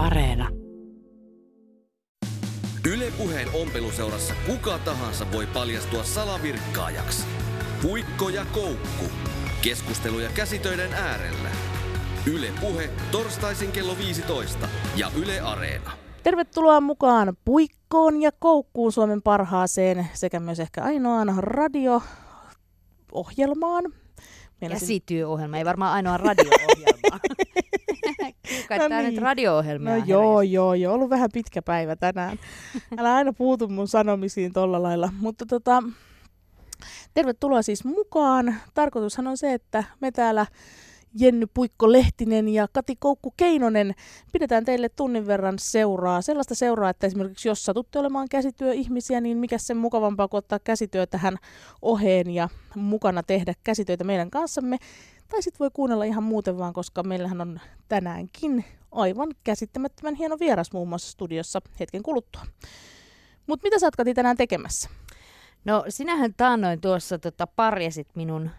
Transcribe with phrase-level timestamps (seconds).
[0.00, 0.48] Areena.
[2.92, 7.26] Ylepuheen ompeluseurassa kuka tahansa voi paljastua salavirkkaajaksi.
[7.82, 9.04] Puikko ja koukku.
[9.62, 11.48] Keskusteluja käsitöiden äärellä.
[12.34, 15.90] Yle Puhe torstaisin kello 15 ja Yle Areena.
[16.22, 23.84] Tervetuloa mukaan Puikkoon ja Koukkuun Suomen parhaaseen sekä myös ehkä ainoaan radio-ohjelmaan.
[24.68, 27.20] Käsityöohjelma, ei varmaan ainoa radio-ohjelma.
[28.68, 29.04] Kai no niin.
[29.04, 29.98] nyt radio-ohjelmia.
[29.98, 30.94] No joo, joo, joo.
[30.94, 32.38] Ollut vähän pitkä päivä tänään.
[32.98, 35.12] Älä aina puutu mun sanomisiin tolla lailla.
[35.20, 35.82] Mutta tota,
[37.14, 38.54] tervetuloa siis mukaan.
[38.74, 40.46] Tarkoitushan on se, että me täällä
[41.18, 43.94] Jenny Puikko Lehtinen ja Kati Koukku Keinonen
[44.32, 46.22] pidetään teille tunnin verran seuraa.
[46.22, 51.06] Sellaista seuraa, että esimerkiksi jos satutte olemaan käsityöihmisiä, niin mikä sen mukavampaa kuin ottaa käsityö
[51.06, 51.36] tähän
[51.82, 54.78] oheen ja mukana tehdä käsitöitä meidän kanssamme.
[55.30, 60.72] Tai sitten voi kuunnella ihan muuten vaan, koska meillähän on tänäänkin aivan käsittämättömän hieno vieras
[60.72, 62.42] muun muassa studiossa hetken kuluttua.
[63.46, 64.90] Mutta mitä sä oot Kati tänään tekemässä?
[65.64, 68.50] No sinähän taannoin tuossa tota, parjasit minun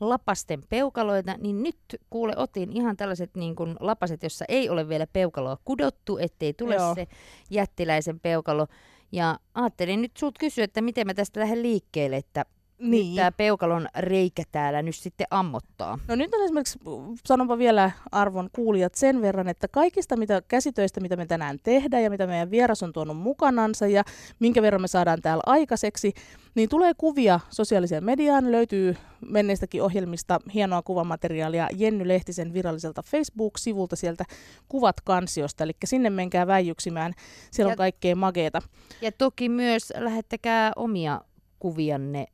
[0.00, 1.78] lapasten peukaloita, niin nyt
[2.10, 6.74] kuule otin ihan tällaiset niin kuin lapaset, jossa ei ole vielä peukaloa kudottu, ettei tule
[6.74, 6.94] Joo.
[6.94, 7.06] se
[7.50, 8.66] jättiläisen peukalo.
[9.12, 12.44] Ja ajattelin nyt sulta kysyä, että miten mä tästä lähden liikkeelle, että
[12.82, 13.16] niin.
[13.16, 15.98] tämä peukalon reikä täällä nyt sitten ammottaa?
[16.08, 16.78] No nyt on esimerkiksi,
[17.24, 22.10] sanonpa vielä arvon kuulijat sen verran, että kaikista mitä käsitöistä, mitä me tänään tehdään ja
[22.10, 24.04] mitä meidän vieras on tuonut mukanansa ja
[24.38, 26.12] minkä verran me saadaan täällä aikaiseksi,
[26.54, 34.24] niin tulee kuvia sosiaaliseen mediaan, löytyy menneistäkin ohjelmista hienoa kuvamateriaalia Jenny Lehtisen viralliselta Facebook-sivulta sieltä
[34.68, 37.12] kuvat kansiosta, eli sinne menkää väijyksimään,
[37.50, 38.62] siellä ja, on kaikkea mageeta.
[39.00, 41.20] Ja toki myös lähettäkää omia
[41.58, 42.26] kuvianne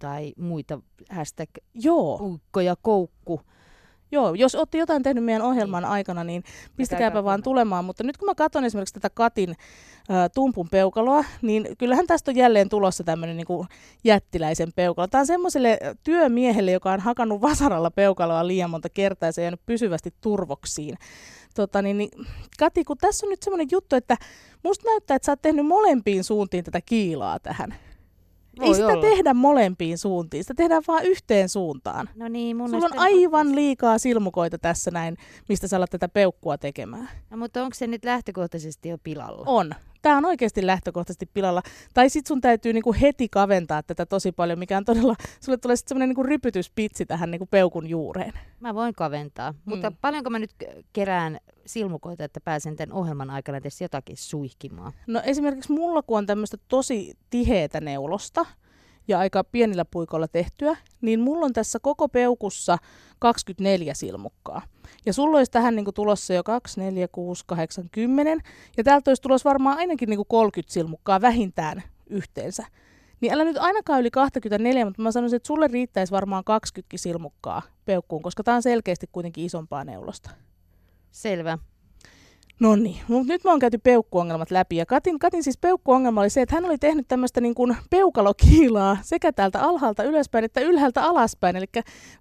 [0.00, 2.18] tai muita hashtag Joo.
[2.22, 3.40] uikko ja koukku.
[4.12, 5.90] Joo, jos olette jotain tehnyt meidän ohjelman niin.
[5.90, 6.44] aikana, niin
[6.76, 7.84] pistäkääpä vaan tulemaan.
[7.84, 9.54] Mutta nyt kun mä katson esimerkiksi tätä Katin ä,
[10.28, 13.66] tumpun peukaloa, niin kyllähän tästä on jälleen tulossa tämmöinen niin
[14.04, 15.06] jättiläisen peukalo.
[15.06, 19.44] Tämä on semmoiselle työmiehelle, joka on hakannut vasaralla peukaloa liian monta kertaa ja se on
[19.44, 20.98] jäänyt pysyvästi turvoksiin.
[21.54, 22.10] Tota, niin, niin,
[22.58, 24.16] Kati, kun tässä on nyt semmoinen juttu, että
[24.62, 27.74] musta näyttää, että sä oot tehnyt molempiin suuntiin tätä kiilaa tähän.
[28.58, 29.00] Voi Ei sitä olla.
[29.00, 32.08] tehdä molempiin suuntiin, sitä tehdään vain yhteen suuntaan.
[32.16, 35.16] No niin, mun Sulla on aivan liikaa silmukoita tässä näin,
[35.48, 37.08] mistä sä alat tätä peukkua tekemään.
[37.30, 39.42] No, mutta onko se nyt lähtökohtaisesti jo pilalla?
[39.46, 41.62] On tämä on oikeasti lähtökohtaisesti pilalla.
[41.94, 45.76] Tai sitten sun täytyy niinku heti kaventaa tätä tosi paljon, mikä on todella, sulle tulee
[45.76, 48.32] sitten semmoinen niinku rypytyspitsi tähän niinku peukun juureen.
[48.60, 49.58] Mä voin kaventaa, mm.
[49.64, 50.54] mutta paljonko mä nyt
[50.92, 54.92] kerään silmukoita, että pääsen tämän ohjelman aikana edes jotakin suihkimaan?
[55.06, 58.46] No esimerkiksi mulla, kun on tämmöistä tosi tiheätä neulosta,
[59.08, 62.78] ja aika pienillä puikoilla tehtyä, niin mulla on tässä koko peukussa
[63.18, 64.62] 24 silmukkaa.
[65.06, 68.40] Ja sulla olisi tähän niin kuin tulossa jo 2, 4, 6, 8, 10.
[68.76, 72.66] Ja täältä olisi tulossa varmaan ainakin niin kuin 30 silmukkaa vähintään yhteensä.
[73.20, 77.62] Niin älä nyt ainakaan yli 24, mutta mä sanoisin, että sulle riittäisi varmaan 20 silmukkaa
[77.84, 80.30] peukkuun, koska tämä on selkeästi kuitenkin isompaa neulosta.
[81.10, 81.58] Selvä.
[82.60, 84.76] No niin, mutta nyt me on käyty peukkuongelmat läpi.
[84.76, 88.98] Ja Katin, Katin siis peukkuongelma oli se, että hän oli tehnyt tämmöistä niin kuin peukalokiilaa
[89.02, 91.56] sekä täältä alhaalta ylöspäin että ylhäältä alaspäin.
[91.56, 91.66] Eli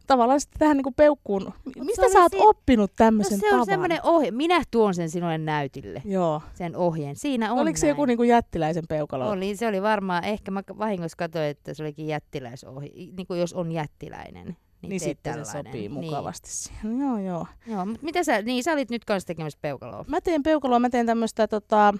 [0.07, 1.53] tavallaan sitten tähän niin kuin peukkuun.
[1.79, 3.59] Mistä sä oot si- oppinut tämmöisen no, se tavan?
[3.59, 4.31] on semmoinen ohje.
[4.31, 6.01] Minä tuon sen sinulle näytille.
[6.05, 6.41] Joo.
[6.53, 7.15] Sen ohjeen.
[7.15, 7.91] Siinä on Oliko se näin.
[7.91, 9.29] joku niin kuin jättiläisen peukalo?
[9.29, 10.23] Oli, se oli varmaan.
[10.23, 12.89] Ehkä mä vahingossa katsoin, että se olikin jättiläisohje.
[13.17, 14.57] Niin kuin jos on jättiläinen.
[14.81, 15.45] Niin, niin sitten tällainen.
[15.45, 15.91] se sopii niin.
[15.91, 16.53] mukavasti niin.
[16.53, 16.99] siihen.
[16.99, 17.47] Joo, joo.
[17.67, 20.05] Joo, mutta mitä sä, niin sä olit nyt kanssa tekemässä peukaloa?
[20.07, 21.93] Mä teen peukaloa, mä teen tämmöistä tota,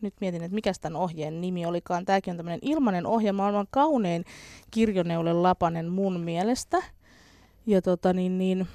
[0.00, 2.04] nyt mietin, että mikä tämän ohjeen nimi olikaan.
[2.04, 4.24] Tämäkin on tämmöinen ilmainen ohje, maailman kaunein
[4.70, 6.82] kirjoneulen lapanen mun mielestä.
[7.66, 8.66] Ja tota niin, niin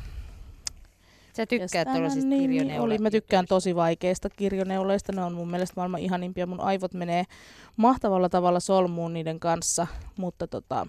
[1.33, 5.11] Sä tykkäät tuollaisista niin, oli, Mä tykkään tosi vaikeista kirjoneuleista.
[5.11, 6.47] Ne on mun mielestä maailman ihanimpia.
[6.47, 7.23] Mun aivot menee
[7.77, 9.87] mahtavalla tavalla solmuun niiden kanssa.
[10.17, 10.87] Mutta tota,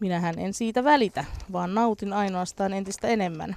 [0.00, 3.56] minähän en siitä välitä, vaan nautin ainoastaan entistä enemmän.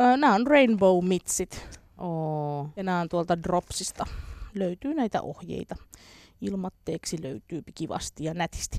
[0.00, 1.78] Öö, nämä on Rainbow Mitsit.
[1.98, 2.68] Oh.
[2.76, 4.06] Ja nämä on tuolta Dropsista.
[4.54, 5.76] Löytyy näitä ohjeita.
[6.40, 8.78] Ilmatteeksi löytyy kivasti ja nätisti.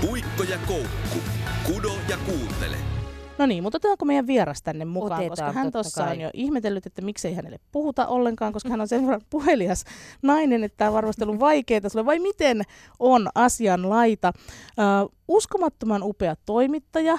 [0.00, 1.18] Puikko ja koukku.
[1.66, 3.03] Kudo ja kuuntele.
[3.38, 6.86] No niin, mutta otetaanko meidän vieras tänne mukaan, Otetaan, koska hän tuossa on jo ihmetellyt,
[6.86, 9.84] että miksei hänelle puhuta ollenkaan, koska hän on sen verran puhelias
[10.22, 12.06] nainen, että tämä on varmasti ollut vaikeaa sulle.
[12.06, 12.62] Vai miten
[12.98, 14.32] on asian laita?
[14.68, 17.18] Uh, uskomattoman upea toimittaja,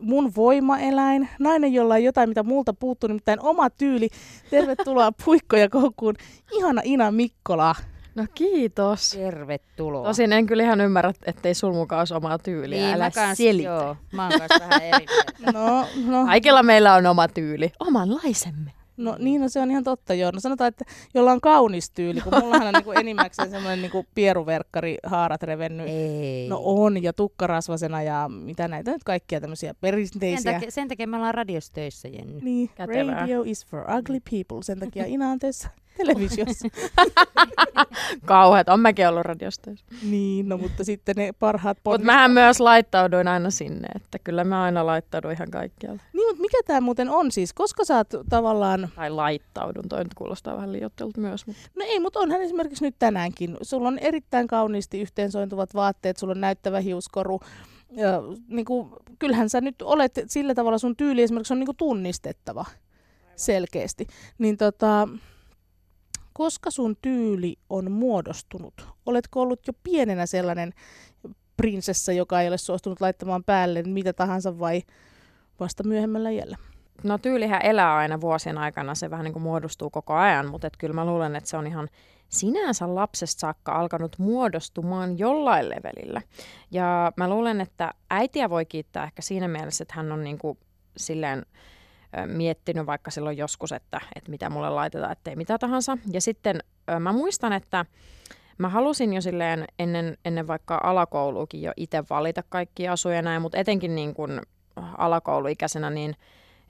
[0.00, 4.08] mun voimaeläin, nainen, jolla on jotain, mitä multa puuttuu, nimittäin oma tyyli.
[4.50, 6.14] Tervetuloa Puikko ja Koukkuun,
[6.52, 7.74] ihana Ina Mikkola.
[8.14, 9.10] No kiitos.
[9.10, 10.06] Tervetuloa.
[10.06, 12.78] Tosin en kyllä ihan ymmärrä, ettei sul mukaan olisi omaa tyyliä.
[12.82, 13.68] niin, Älä mä kans, selitä.
[13.68, 15.06] joo, mä oon vähän eri.
[15.52, 17.72] No, no, Kaikilla meillä on oma tyyli.
[17.80, 18.72] Omanlaisemme.
[18.96, 20.30] no niin, no se on ihan totta joo.
[20.30, 24.96] No sanotaan, että jolla on kaunis tyyli, kun mullahan on niinku enimmäkseen semmoinen niinku pieruverkkari,
[25.06, 25.86] haarat revennyt.
[25.88, 26.48] Ei.
[26.48, 30.52] No on, ja tukkarasvasena ja mitä näitä nyt kaikkia tämmöisiä sen, perinteisiä.
[30.52, 32.38] takia, sen takia me ollaan radiossa töissä, Jenny.
[32.42, 33.14] Niin, Kätevää.
[33.20, 34.62] radio is for ugly people.
[34.62, 36.68] Sen takia Ina on töissä televisiossa.
[38.24, 39.70] Kauheat, on mäkin ollut radiosta.
[40.02, 44.62] niin, no mutta sitten ne parhaat Mutta mähän myös laittauduin aina sinne, että kyllä mä
[44.62, 46.02] aina laittaudun ihan kaikkialle.
[46.12, 47.52] Niin, mutta mikä tämä muuten on siis?
[47.52, 48.88] Koska sä oot tavallaan...
[48.96, 51.46] Tai laittaudun, toi nyt kuulostaa vähän liioittelulta myös.
[51.46, 51.62] Mutta...
[51.76, 53.56] No ei, mutta onhan esimerkiksi nyt tänäänkin.
[53.62, 57.40] Sulla on erittäin kauniisti yhteensointuvat vaatteet, sulla on näyttävä hiuskoru.
[57.90, 61.76] Ja, niin kuin, kyllähän sä nyt olet sillä tavalla, sun tyyli esimerkiksi on niin kuin
[61.76, 62.64] tunnistettava
[63.36, 64.06] selkeästi.
[64.38, 65.08] Niin tota,
[66.32, 68.88] koska sun tyyli on muodostunut?
[69.06, 70.72] Oletko ollut jo pienenä sellainen
[71.56, 74.82] prinsessa, joka ei ole suostunut laittamaan päälle mitä tahansa vai
[75.60, 76.56] vasta myöhemmällä iällä?
[77.02, 80.76] No tyylihän elää aina vuosien aikana, se vähän niin kuin muodostuu koko ajan, mutta et
[80.76, 81.88] kyllä mä luulen, että se on ihan
[82.28, 86.22] sinänsä lapsesta saakka alkanut muodostumaan jollain levelillä.
[86.70, 90.58] Ja mä luulen, että äitiä voi kiittää ehkä siinä mielessä, että hän on niin kuin
[90.96, 91.46] silleen
[92.26, 95.98] miettinyt vaikka silloin joskus, että, että mitä mulle laitetaan, ettei mitä tahansa.
[96.12, 96.60] Ja sitten
[97.00, 97.84] mä muistan, että
[98.58, 103.42] mä halusin jo silleen ennen, ennen vaikka alakouluukin jo itse valita kaikki asuja ja näin,
[103.42, 104.40] mutta etenkin niin kuin
[104.98, 106.16] alakouluikäisenä, niin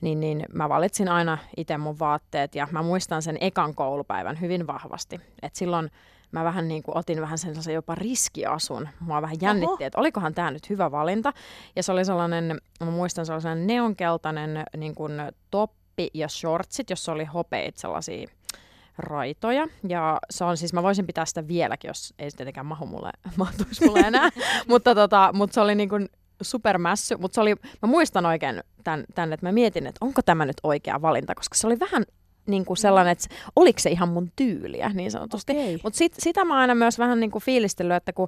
[0.01, 4.67] niin, niin mä valitsin aina itse mun vaatteet ja mä muistan sen ekan koulupäivän hyvin
[4.67, 5.21] vahvasti.
[5.41, 5.91] Et silloin
[6.33, 8.89] mä vähän niin kuin otin vähän sellaisen jopa riskiasun.
[8.99, 11.33] Mua vähän jännitti, että olikohan tämä nyt hyvä valinta.
[11.75, 15.11] Ja se oli sellainen, mä muistan sellainen neonkeltainen niin kuin
[15.51, 18.27] toppi ja shortsit, jossa oli hopeita sellaisia
[18.97, 19.67] raitoja.
[19.87, 23.11] Ja se on siis, mä voisin pitää sitä vieläkin, jos ei se tietenkään mahu mulle,
[23.37, 24.29] mahtuisi mulle enää.
[24.69, 26.09] mutta, tota, mutta se oli niin kuin
[26.41, 30.45] supermässy, mutta se oli, mä muistan oikein tämän, tämän, että mä mietin, että onko tämä
[30.45, 32.03] nyt oikea valinta, koska se oli vähän
[32.45, 35.53] niin kuin sellainen, että oliko se ihan mun tyyliä niin sanotusti.
[35.53, 35.79] Okei.
[35.83, 38.27] Mutta sit, sitä mä oon aina myös vähän niin kuin fiilistellyt, että kun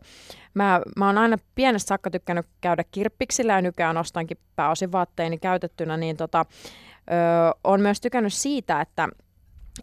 [0.54, 5.98] mä, mä oon aina pienestä saakka tykkännyt käydä kirppiksillä ja nykyään ostankin pääosin vaatteini käytettynä,
[5.98, 6.46] niin tota,
[7.12, 7.14] ö,
[7.64, 9.10] on myös tykännyt siitä, että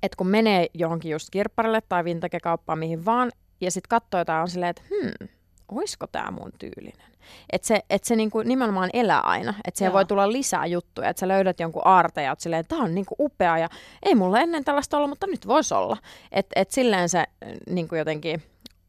[0.03, 3.31] et kun menee johonkin just kirpparille tai vintage-kauppaan mihin vaan,
[3.61, 5.29] ja sitten katsoo jotain on silleen, että hmm,
[5.77, 7.13] oisko tämä mun tyylinen?
[7.53, 9.95] Että se, et se niinku nimenomaan elää aina, että siihen Joo.
[9.95, 13.59] voi tulla lisää juttuja, että sä löydät jonkun aarteen ja silleen, tämä on niinku upea
[13.59, 13.69] ja
[14.03, 15.97] ei mulla ennen tällaista ollut, mutta nyt voisi olla.
[16.33, 17.27] Että et silleen se äh,
[17.71, 18.43] niinku jotenkin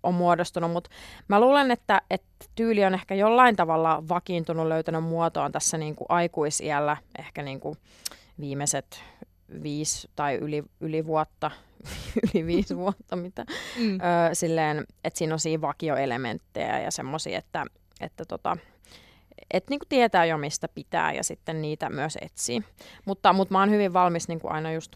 [0.04, 0.90] on muodostunut, mutta
[1.28, 6.98] mä luulen, että, että tyyli on ehkä jollain tavalla vakiintunut, löytänyt muotoon tässä niinku aikuisiällä,
[7.20, 7.78] ehkä niinku
[8.40, 9.04] viimeiset
[9.64, 11.52] viisi tai yli, yli vuotta,
[12.34, 13.46] yli viisi vuotta, mitä,
[13.80, 13.94] Mm.
[13.94, 17.66] öö, silleen, että siinä on siinä vakioelementtejä ja semmoisia, että,
[18.02, 18.58] että tota,
[19.52, 22.64] et niinku tietää jo mistä pitää ja sitten niitä myös etsii.
[23.06, 24.96] Mutta, mutta mä oon hyvin valmis niinku aina just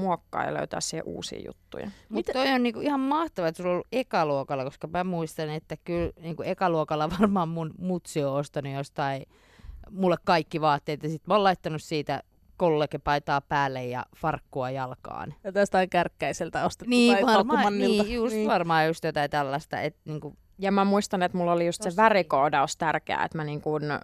[0.00, 1.90] muokkaa ja löytää siihen uusia juttuja.
[2.08, 5.76] Mutta toi on niinku ihan mahtavaa, että sulla on ollut ekaluokalla, koska mä muistan, että
[5.84, 9.26] kyllä niinku ekaluokalla varmaan mun mutsi on ostanut jostain
[9.90, 12.22] mulle kaikki vaatteet ja sit mä oon laittanut siitä
[12.58, 15.34] kollegepaitaa päälle ja farkkua jalkaan.
[15.44, 18.48] Ja tästä on kärkkäiseltä ostettu Niin, tai varmaan, niin, just niin.
[18.48, 21.96] varmaan just jotain tällaista, että niinku, Ja mä muistan, että mulla oli just se Tosi
[21.96, 23.98] värikoodaus tärkeää, että mä niin kun, ö,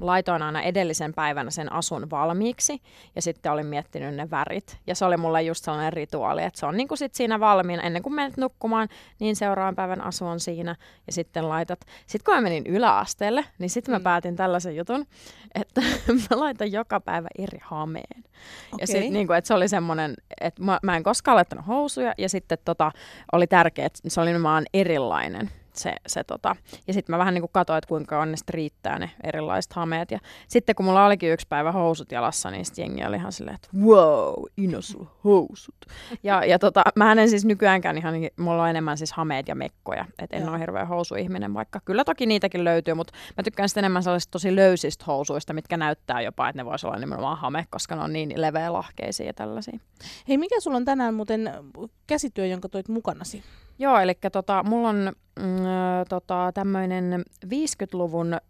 [0.00, 2.82] laitoin aina edellisen päivänä sen asun valmiiksi
[3.16, 4.78] ja sitten olin miettinyt ne värit.
[4.86, 7.82] Ja se oli mulle just sellainen rituaali, että se on niin kuin sit siinä valmiina
[7.82, 8.88] ennen kuin menet nukkumaan,
[9.18, 10.76] niin seuraavan päivän asu on siinä
[11.06, 11.80] ja sitten laitat.
[12.06, 14.02] Sitten kun mä menin yläasteelle, niin sitten mä Mm.
[14.04, 15.06] päätin tällaisen jutun,
[15.54, 15.80] että
[16.30, 18.24] mä laitan joka päivä eri hameen.
[18.24, 18.24] Ja
[18.72, 18.86] Okei.
[18.86, 22.28] sit, niin kuin, että se oli semmoinen, että mä, mä en koskaan laittanut housuja ja
[22.28, 22.92] sitten tota,
[23.32, 25.50] oli tärkeää, että se oli nimenomaan erilainen.
[25.74, 26.56] Se, se tota.
[26.86, 29.89] Ja sitten mä vähän niin kuin katsoin, että kuinka ne sit riittää ne erilaiset hameet.
[29.96, 30.18] Ja
[30.48, 33.68] sitten kun mulla olikin yksi päivä housut jalassa, niin sitten jengi oli ihan silleen, että
[33.78, 34.34] wow,
[34.98, 35.74] on housut.
[36.22, 40.04] ja, ja tota, mä en siis nykyäänkään ihan, mulla on enemmän siis hameet ja mekkoja.
[40.18, 40.50] Että en Joo.
[40.50, 44.56] ole hirveä housuihminen, vaikka kyllä toki niitäkin löytyy, mutta mä tykkään sitten enemmän sellaisista tosi
[44.56, 48.40] löysistä housuista, mitkä näyttää jopa, että ne voisi olla nimenomaan hame, koska ne on niin
[48.40, 49.78] leveä lahkeisia ja tällaisia.
[50.28, 51.50] Hei, mikä sulla on tänään muuten
[52.06, 53.42] käsityö, jonka toit mukanasi?
[53.78, 55.44] Joo, eli tota, mulla on mm,
[56.08, 58.40] tota, tämmöinen 50-luvun äh,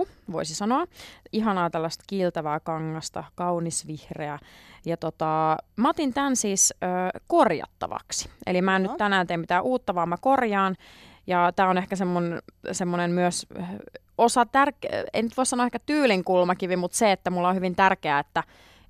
[0.00, 0.86] jakku, voisi sanoa.
[1.32, 4.38] Ihanaa tällaista kiiltävää kangasta, kaunis vihreä.
[4.86, 8.30] Ja tota, mä otin tämän siis ö, korjattavaksi.
[8.46, 8.92] Eli mä en Joo.
[8.92, 10.76] nyt tänään tee mitään uutta, vaan mä korjaan.
[11.26, 13.46] Ja tämä on ehkä semmonen, semmonen myös
[14.18, 17.76] osa tärkeä, en nyt voi sanoa ehkä tyylin kulmakivi, mutta se, että mulla on hyvin
[17.76, 18.42] tärkeää, että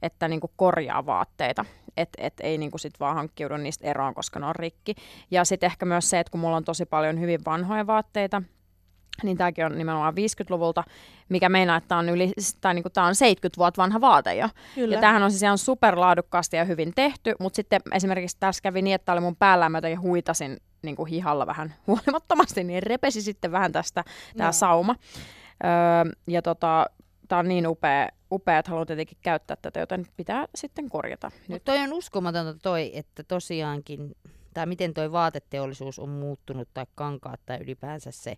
[0.02, 1.64] että niinku korjaa vaatteita.
[1.96, 4.94] että et ei niinku sit vaan hankkiudu niistä eroon, koska ne on rikki.
[5.30, 8.42] Ja sitten ehkä myös se, että kun mulla on tosi paljon hyvin vanhoja vaatteita,
[9.22, 10.84] niin tämäkin on nimenomaan 50-luvulta,
[11.28, 14.48] mikä meinaa, että tämä on, yli, tai niinku, tää on 70 vuotta vanha vaate jo.
[14.74, 14.94] Kyllä.
[14.94, 18.94] Ja tämähän on siis ihan superlaadukkaasti ja hyvin tehty, mutta sitten esimerkiksi tässä kävi niin,
[18.94, 23.22] että tää oli mun päällä mä jotenkin huitasin niin kuin hihalla vähän huolimattomasti, niin repesi
[23.22, 24.04] sitten vähän tästä
[24.36, 24.52] tämä Joo.
[24.52, 24.94] sauma.
[25.64, 26.86] Öö, ja tota,
[27.28, 31.30] tämä on niin upea, upea, että haluan tietenkin käyttää tätä, joten pitää sitten korjata.
[31.34, 31.48] Nyt.
[31.48, 34.16] Nyt toi on uskomatonta toi, että tosiaankin,
[34.54, 38.36] tai miten toi vaateteollisuus on muuttunut, tai kankaat, tai ylipäänsä se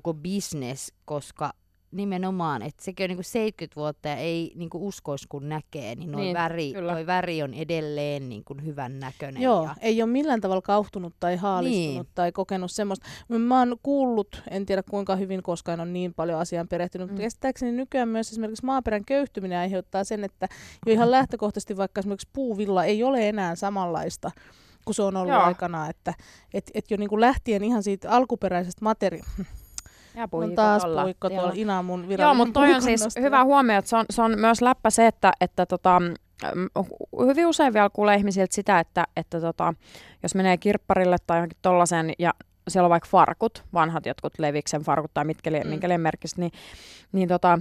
[0.00, 1.52] koko business, koska
[1.90, 6.20] nimenomaan, että sekin on niinku 70 vuotta ja ei niinku uskois kun näkee, niin, noi
[6.20, 6.92] Niin, väri, kyllä.
[6.92, 9.42] toi väri on edelleen niinku hyvän näköinen.
[9.42, 12.06] Joo, Ja, ei ole millään tavalla kauhtunut tai haalistunut Niin.
[12.14, 13.06] tai kokenut semmoista.
[13.28, 17.20] Mä oon kuullut, en tiedä kuinka hyvin, koska en ole niin paljon asiaan perehtynyt, mutta
[17.20, 17.24] Mm.
[17.24, 20.48] käsittääkseni nykyään myös esimerkiksi maaperän köyhtyminen aiheuttaa sen, että
[20.86, 24.30] jo ihan lähtökohtaisesti vaikka esimerkiksi puuvilla ei ole enää samanlaista
[24.84, 25.42] kuin se on ollut Joo.
[25.42, 26.14] aikana, että
[26.54, 29.44] et, et jo niinku lähtien ihan siitä alkuperäisestä materiaalista.
[30.14, 31.02] Ja On taas tolla.
[31.02, 31.36] puikko Joo.
[31.38, 34.38] tuolla Ina mun Joo, mutta toi on siis hyvä huomio, että se on, se on
[34.38, 36.68] myös läppä se, että, että tota, äm,
[37.26, 39.74] hyvin usein vielä kuulee ihmisiltä sitä, että, että tota,
[40.22, 42.34] jos menee kirpparille tai johonkin tollaiseen ja
[42.68, 45.56] siellä on vaikka farkut, vanhat jotkut Leviksen farkut tai mitkä, Mm.
[45.64, 45.68] mm.
[45.68, 46.52] minkä merkistä, niin,
[47.12, 47.58] niin tota,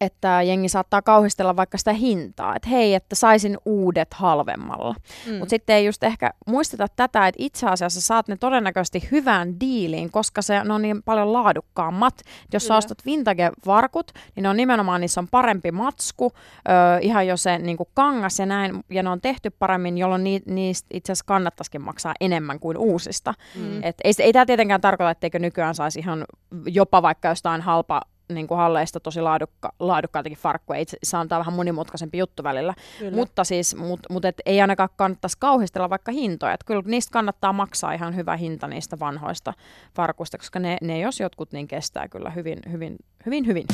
[0.00, 4.94] että jengi saattaa kauhistella vaikka sitä hintaa, että hei, että saisin uudet halvemmalla.
[5.26, 5.34] Mm.
[5.34, 10.10] Mutta sitten ei just ehkä muisteta tätä, että itse asiassa saat ne todennäköisesti hyvään diiliin,
[10.10, 12.14] koska se, on niin paljon laadukkaammat.
[12.18, 12.78] Et jos sä Kyllä.
[12.78, 16.32] ostat vintage-varkut, niin ne on nimenomaan, niissä on parempi matsku,
[16.68, 20.42] öö, ihan jo se niinku kangas ja näin, ja ne on tehty paremmin, jolloin ni,
[20.46, 23.34] niistä itse asiassa kannattaisikin maksaa enemmän kuin uusista.
[23.54, 23.82] Mm.
[23.82, 26.24] Et ei, se- ei tämä tietenkään tarkoita, etteikö nykyään saisi ihan
[26.66, 30.80] jopa vaikka jostain halpa niin kuin halleista tosi laadukka, laadukkaitakin farkkuja.
[30.80, 32.74] Itse se on tää vähän monimutkaisempi juttu välillä.
[32.98, 33.16] Kyllä.
[33.16, 36.52] Mutta siis, mut, mut et ei ainakaan kannattaisi kauhistella vaikka hintoja.
[36.52, 39.52] Et kyllä niistä kannattaa maksaa ihan hyvä hinta niistä vanhoista
[39.96, 43.66] farkuista, koska ne, ne jos jotkut niin kestää kyllä hyvin, hyvin, hyvin, hyvin.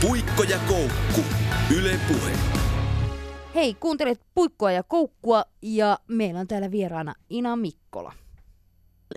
[0.00, 1.20] Puikko ja koukku.
[1.76, 2.32] Yle Puhe.
[3.54, 8.12] Hei, kuuntelet Puikkoa ja Koukkua ja meillä on täällä vieraana Ina Mikkola.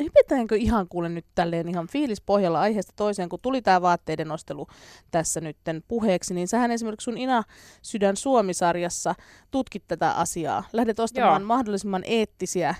[0.03, 4.67] Hypätäänkö ihan kuule nyt tälleen ihan fiilispohjalla aiheesta toiseen, kun tuli tämä vaatteiden nostelu
[5.11, 7.43] tässä nytten puheeksi, niin sähän esimerkiksi sun Ina
[7.81, 9.15] Sydän Suomi-sarjassa
[9.51, 10.63] tutkit tätä asiaa.
[10.73, 11.47] Lähdet ostamaan Joo.
[11.47, 12.75] mahdollisimman eettisiä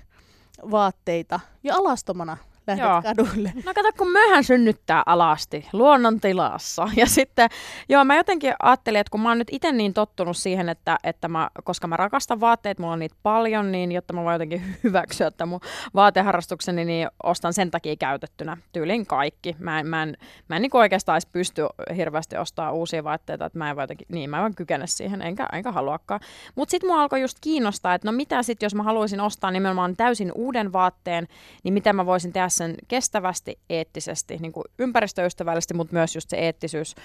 [0.71, 3.01] vaatteita ja alastomana lähdet Joo.
[3.01, 3.51] kaduille.
[3.65, 6.89] No kato, kun möhän synnyttää alasti luonnon tilassa.
[6.95, 7.49] Ja sitten,
[7.89, 11.27] joo, mä jotenkin ajattelin, että kun mä oon nyt itse niin tottunut siihen, että, että
[11.27, 15.27] mä, koska mä rakastan vaatteet, mulla on niitä paljon, niin jotta mä voin jotenkin hyväksyä
[15.27, 15.59] että mun
[15.95, 19.55] vaateharrastukseni, niin ostan sen takia käytettynä tyylin kaikki.
[19.59, 20.17] Mä en, mä en,
[20.47, 21.61] mä en niin oikeastaan edes pysty
[21.95, 25.21] hirveästi ostaa uusia vaatteita, että mä en voi jotenkin, niin mä en vaan kykene siihen,
[25.21, 26.19] enkä, enkä haluakaan.
[26.55, 29.95] Mutta sitten mua alkoi just kiinnostaa, että no mitä sitten, jos mä haluaisin ostaa nimenomaan
[29.95, 31.27] täysin uuden vaatteen,
[31.63, 36.37] niin miten mä voisin tehdä sen kestävästi, eettisesti, niin kuin ympäristöystävällisesti, mutta myös just se
[36.37, 36.95] eettisyys,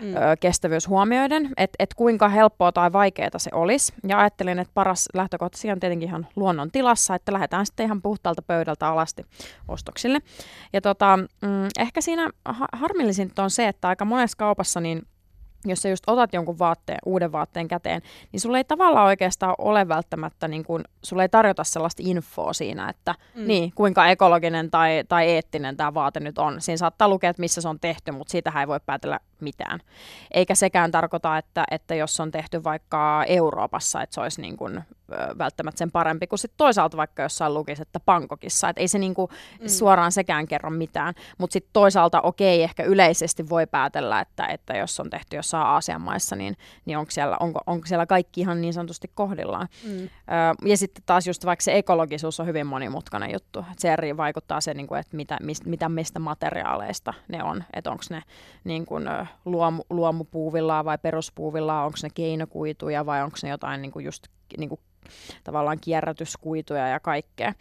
[0.00, 0.16] Mm.
[0.16, 3.92] ö, kestävyys huomioiden, että et kuinka helppoa tai vaikeaa se olisi.
[4.08, 8.02] Ja ajattelin, että paras lähtökohta siihen on tietenkin ihan luonnon tilassa, että lähdetään sitten ihan
[8.02, 9.22] puhtaalta pöydältä alasti
[9.68, 10.18] ostoksille.
[10.72, 15.02] Ja tota, mm, ehkä siinä ha- harmillisinta on se, että aika monessa kaupassa niin
[15.70, 19.88] jos sä just otat jonkun vaatteen, uuden vaatteen käteen, niin sulla ei tavallaan oikeastaan ole
[19.88, 23.46] välttämättä, niin kun, sulla ei tarjota sellaista infoa siinä, että mm.
[23.46, 26.60] niin, kuinka ekologinen tai, tai eettinen tämä vaate nyt on.
[26.60, 29.80] Siinä saattaa lukea, että missä se on tehty, mutta siitähän ei voi päätellä mitään.
[30.30, 34.56] Eikä sekään tarkoita, että, että jos se on tehty vaikka Euroopassa, että se olisi niin
[34.56, 38.68] kuin, ö, välttämättä sen parempi kuin sitten toisaalta vaikka jossain lukisi, että Pankokissa.
[38.68, 39.30] Että ei se niin kuin
[39.60, 39.68] mm.
[39.68, 41.14] suoraan sekään kerro mitään.
[41.38, 46.00] Mutta sitten toisaalta okei, ehkä yleisesti voi päätellä, että, että jos on tehty jossain Aasian
[46.00, 49.68] maissa, niin, niin onko, siellä, onko, onko siellä kaikki ihan niin sanotusti kohdillaan.
[49.84, 50.02] Mm.
[50.02, 50.08] Ö,
[50.68, 53.64] ja sitten taas just vaikka se ekologisuus on hyvin monimutkainen juttu.
[53.72, 57.64] Et se eri vaikuttaa se, niin kuin, että mitä, mis, mitä mistä materiaaleista ne on.
[57.72, 58.22] Että onko ne
[58.64, 59.04] niin kuin,
[59.44, 64.26] luomu, luomupuuvillaa vai peruspuuvillaa, onko ne keinokuituja vai onko ne jotain niin kuin just
[64.58, 64.80] niin kuin,
[65.44, 67.52] tavallaan kierrätyskuituja ja kaikkea.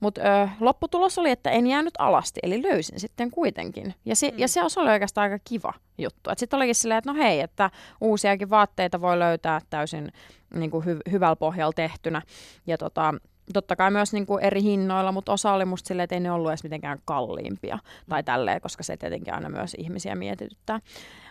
[0.00, 0.20] Mutta
[0.60, 3.94] lopputulos oli, että en jäänyt alasti, eli löysin sitten kuitenkin.
[4.04, 4.38] Ja se, mm.
[4.38, 6.30] ja se oli oikeastaan aika kiva juttu.
[6.36, 7.70] Sitten olikin silleen, että no hei, että
[8.00, 10.12] uusiakin vaatteita voi löytää täysin
[10.54, 12.22] niin kuin hy- hyvällä pohjalla tehtynä.
[12.66, 13.14] Ja tota,
[13.52, 16.32] totta kai myös niin kuin eri hinnoilla, mutta osa oli musta silleen, että ei ne
[16.32, 20.80] ollut edes mitenkään kalliimpia tai tälleen, koska se tietenkin aina myös ihmisiä mietityttää.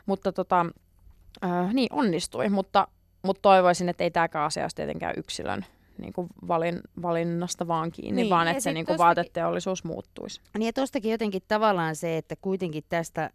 [0.06, 0.66] Mutta tota,
[1.44, 2.88] äh, niin onnistui, mutta,
[3.24, 5.66] mutta toivoisin, että ei tämäkään asia olisi tietenkään yksilön
[5.98, 10.42] niin kuin valin, valinnasta vaan kiinni, Niin, vaan että se niin kuin tostakin- vaateteollisuus muuttuisi.
[10.58, 13.30] Niin ja tostakin jotenkin tavallaan se, että kuitenkin tästä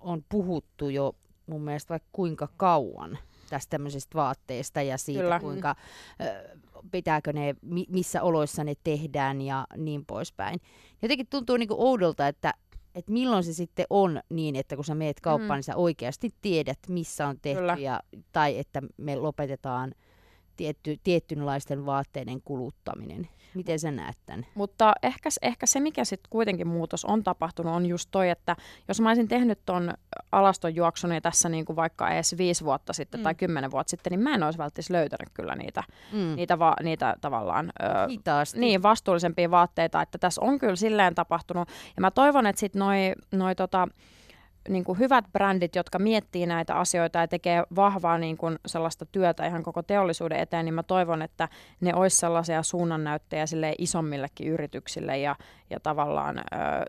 [0.00, 1.14] on puhuttu jo
[1.46, 3.18] mun mielestä vaikka kuinka kauan.
[3.50, 5.40] tästä tämmöisestä vaatteesta ja siitä, Kyllä.
[5.40, 5.74] kuinka
[6.20, 6.58] ö,
[6.90, 10.60] pitääkö ne, mi- missä oloissa ne tehdään ja niin poispäin.
[11.02, 12.54] Jotenkin tuntuu niin kuin oudolta, että
[12.94, 15.54] että milloin se sitten on niin, että kun sä meet kauppaan, Mm.
[15.54, 17.76] niin sä oikeasti tiedät, missä on tehty, Kyllä.
[17.80, 18.00] ja,
[18.32, 19.94] tai että me lopetetaan
[20.56, 23.28] tietty, tiettynlaisten vaatteiden kuluttaminen.
[23.54, 24.46] Miten sä näet tämän?
[24.54, 28.56] Mutta ehkä, ehkä se, mikä sitten kuitenkin muutos on tapahtunut, on just toi, että
[28.88, 29.94] jos mä olisin tehnyt ton
[30.32, 33.24] alastonjuoksuni tässä niin kuin vaikka edes viisi vuotta sitten Mm.
[33.24, 35.82] tai kymmenen vuotta sitten, niin mä en olisi välttämättä löytänyt kyllä niitä,
[36.12, 36.36] Mm.
[36.36, 38.58] niitä, va, niitä tavallaan ö, Hitaasti.
[38.60, 41.68] niin, vastuullisempia vaatteita, että tässä on kyllä silleen tapahtunut.
[41.96, 43.88] Ja mä toivon, että sitten noi, noi tota,
[44.68, 49.46] niin kuin hyvät brändit, jotka miettii näitä asioita ja tekee vahvaa niin kuin sellaista työtä
[49.46, 51.48] ihan koko teollisuuden eteen, niin mä toivon, että
[51.80, 55.36] ne olisi sellaisia suunnannäyttäjiä sille isommillekin yrityksille ja,
[55.70, 56.42] ja tavallaan ö,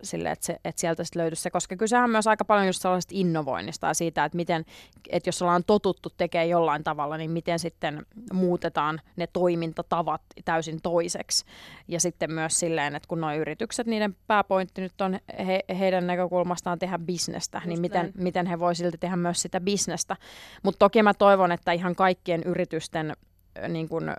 [0.03, 2.81] sille, että, se, että sieltä sitten löytyisi se, koska kysehän on myös aika paljon just
[2.81, 4.65] sellaisesta innovoinnista ja siitä, että miten,
[5.09, 11.45] että jos ollaan totuttu tekemään jollain tavalla, niin miten sitten muutetaan ne toimintatavat täysin toiseksi.
[11.87, 16.79] Ja sitten myös silleen, että kun nuo yritykset, niiden pääpointti nyt on he, heidän näkökulmastaan
[16.79, 18.13] tehdä bisnestä, Just niin miten, näin.
[18.15, 20.15] miten he voi silti tehdä myös sitä bisnestä.
[20.63, 23.13] Mutta toki mä toivon, että ihan kaikkien yritysten
[23.67, 24.13] niin kun,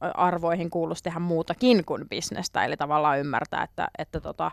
[0.00, 4.50] arvoihin kuuluisi tehdä muutakin kuin bisnestä, eli tavallaan ymmärtää, että, että tota,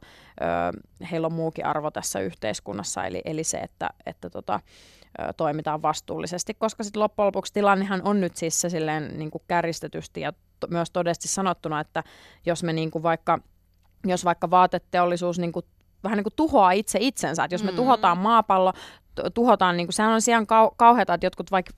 [1.11, 4.59] heillä on muukin arvo tässä yhteiskunnassa, eli, eli se, että, että tota,
[5.37, 10.21] toimitaan vastuullisesti, koska sitten loppujen lopuksi tilannehan on nyt siis se silleen niin kuin kärjistetysti
[10.21, 12.03] ja to, myös todesti sanottuna, että
[12.45, 13.39] jos me niin kuin vaikka,
[14.05, 15.65] jos vaikka vaateteollisuus niin kuin,
[16.05, 17.77] vähän niin kuin tuhoaa itse itsensä, että jos me Mm.
[17.77, 18.73] tuhotaan maapallo,
[19.15, 21.71] tu- tuhotaan, niin kuin, sehän on ihan kau- kauheata, että jotkut vaikka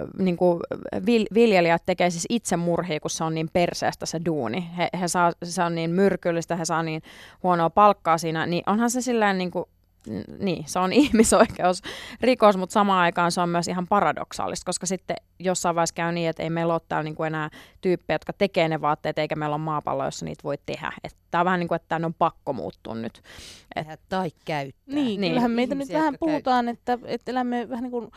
[0.00, 0.60] ö, niin kuin
[0.96, 4.68] vil- viljelijät tekee siis itse murhia, kun se on niin perseestä se duuni.
[4.78, 7.02] He, he saa, se on niin myrkyllistä, he saa niin
[7.42, 9.64] huonoa palkkaa siinä, niin onhan se silleen niin kuin,
[10.38, 15.74] niin, se on ihmisoikeusrikos, mutta samaan aikaan se on myös ihan paradoksaalista, koska sitten jossain
[15.74, 18.80] vaiheessa käy niin, että ei meillä ole täällä niin kuin enää tyyppejä, jotka tekee ne
[18.80, 20.92] vaatteet, eikä meillä ole maapallo, jossa niitä voi tehdä.
[21.30, 23.22] Tämä on vähän niin kuin, että tämän on pakko muuttua nyt.
[23.74, 24.94] Tehdä tai käyttää.
[24.94, 25.30] Niin, Niin.
[25.30, 28.10] kyllähän meitä nyt vähän puhutaan, että, että elämme vähän niin kuin,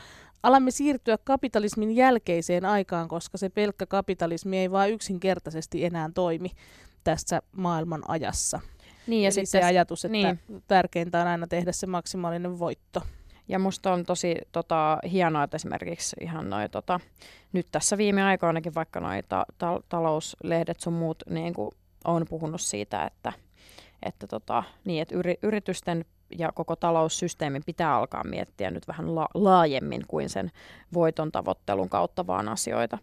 [0.43, 6.51] alamme siirtyä kapitalismin jälkeiseen aikaan, koska se pelkkä kapitalismi ei vaan yksinkertaisesti enää toimi
[7.03, 8.59] tässä maailman ajassa.
[9.07, 10.39] Niin, Ja Eli sitten se ajatus, että niin.
[10.47, 10.63] niin.
[10.67, 13.01] tärkeintä on aina tehdä se maksimaalinen voitto.
[13.47, 16.99] Ja musta on tosi tota, hienoa, että esimerkiksi ihan noi, tota,
[17.53, 21.71] nyt tässä viime aikoinakin vaikka noi ta- ta- talouslehdet sun muut niin kuin
[22.05, 23.33] on puhunut siitä, että,
[24.03, 26.05] että, tota, niin, että yri- yritysten
[26.37, 30.51] ja koko taloussysteemin pitää alkaa miettiä nyt vähän la- laajemmin kuin sen
[30.93, 32.97] voiton tavoittelun kautta vaan asioita.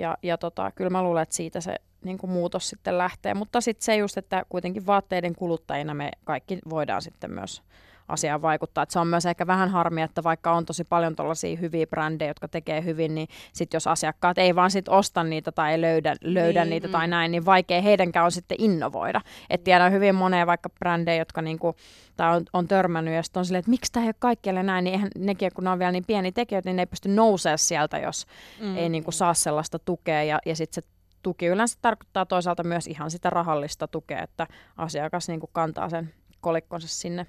[0.00, 3.34] Ja, ja tota, kyllä mä luulen, että siitä se niin kuin muutos sitten lähtee.
[3.34, 7.62] Mutta sitten se just, että kuitenkin vaatteiden kuluttajina me kaikki voidaan sitten myös
[8.10, 8.82] asiaan vaikuttaa.
[8.82, 12.30] Et se on myös ehkä vähän harmi, että vaikka on tosi paljon tuollaisia hyviä brändejä,
[12.30, 16.16] jotka tekee hyvin, niin sit jos asiakkaat ei vaan sit osta niitä tai ei löydä,
[16.20, 16.92] löydä Niin, niitä mm.
[16.92, 19.20] tai näin, niin vaikea heidänkään on sitten innovoida.
[19.50, 21.76] Et tiedän hyvin monia vaikka brändejä, jotka niinku,
[22.16, 24.84] tai on, on törmännyt ja sitten on silleen, että miksi tämä ei ole kaikkialle näin,
[24.84, 27.58] niin eihän nekin, kun ne on vielä niin pieni tekijöitä, niin ne ei pysty nousemaan
[27.58, 28.26] sieltä, jos
[28.60, 28.76] mm.
[28.76, 30.88] ei niinku saa sellaista tukea ja, ja sitten se
[31.22, 36.88] tuki yleensä tarkoittaa toisaalta myös ihan sitä rahallista tukea, että asiakas niinku kantaa sen kolikkonsa
[36.88, 37.26] sinne.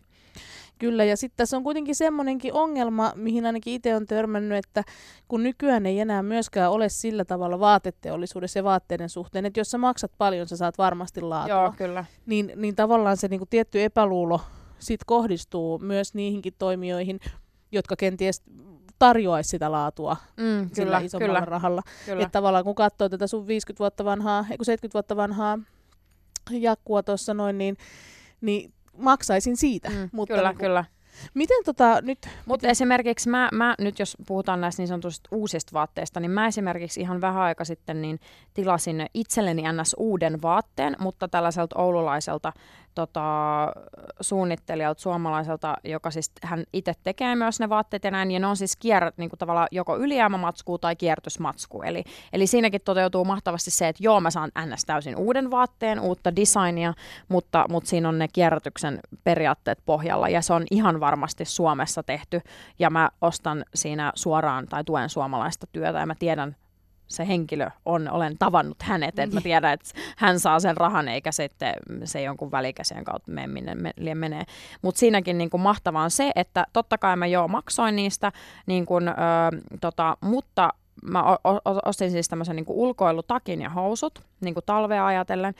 [0.80, 4.84] Kyllä, ja sitten tässä on kuitenkin semmoinenkin ongelma, mihin ainakin itse on törmännyt, että
[5.28, 9.78] kun nykyään ei enää myöskään ole sillä tavalla vaateteollisuudessa ja vaatteiden suhteen, että jos sä
[9.78, 12.06] maksat paljon, sä saat varmasti laatua, Joo, kyllä.
[12.26, 14.42] niin, niin tavallaan se niinku tietty epäluulo
[14.80, 17.20] sit kohdistuu myös niihinkin toimijoihin,
[17.72, 18.44] jotka kenties
[19.06, 21.82] tarjoaisi sitä laatua Mm, sillä kyllä, isommalla kyllä, rahalla.
[22.06, 22.22] kyllä.
[22.24, 25.60] Että tavallaan kun katsoo tätä sun 50 vuotta vanhaa, ei kun 70 vuotta vanhaa
[26.52, 27.78] jakkua tuossa noin, niin,
[28.42, 29.90] niin maksaisin siitä.
[29.90, 30.86] Mm, mutta kyllä, niin kuin- kyllä.
[31.34, 36.20] Miten tota nyt, Mutta esimerkiksi mä, mä, nyt jos puhutaan näistä niin sanotusta uusista vaatteista,
[36.20, 38.20] niin mä esimerkiksi ihan vähän aika sitten niin
[38.54, 39.96] tilasin itselleni ns.
[40.00, 42.54] uuden vaatteen, mutta tällaiselta oululaiselta
[42.96, 43.68] tota,
[44.22, 48.58] suunnittelijalta, suomalaiselta, joka siis hän itse tekee myös ne vaatteet ja näin, ja ne on
[48.58, 51.86] siis kier, niin kuin tavallaan joko ylijäämämatskua tai kierrätysmatskua.
[51.86, 54.86] Eli, eli siinäkin toteutuu mahtavasti se, että joo, mä saan ns.
[54.86, 56.94] täysin uuden vaatteen, uutta designia,
[57.30, 62.42] mutta, mutta siinä on ne kierrätyksen periaatteet pohjalla, ja se on ihan varmasti Suomessa tehty,
[62.80, 66.56] ja mä ostan siinä suoraan tai tuen suomalaista työtä, ja mä tiedän,
[67.12, 71.32] se henkilö on, olen tavannut hänet, että mä tiedän, että hän saa sen rahan, eikä
[71.32, 74.44] sitten se jonkun välikäsien kautta mene minne me- menee.
[74.82, 78.32] Mutta siinäkin niin kuin mahtavaa on se, että totta kai mä joo maksoin niistä,
[78.66, 79.14] niin kuin, ö,
[79.82, 80.70] tota, mutta
[81.04, 85.54] mä o- o- ostin siis tämmöisen niin ulkoilutakin ja housut, niin kuin talvea ajatellen.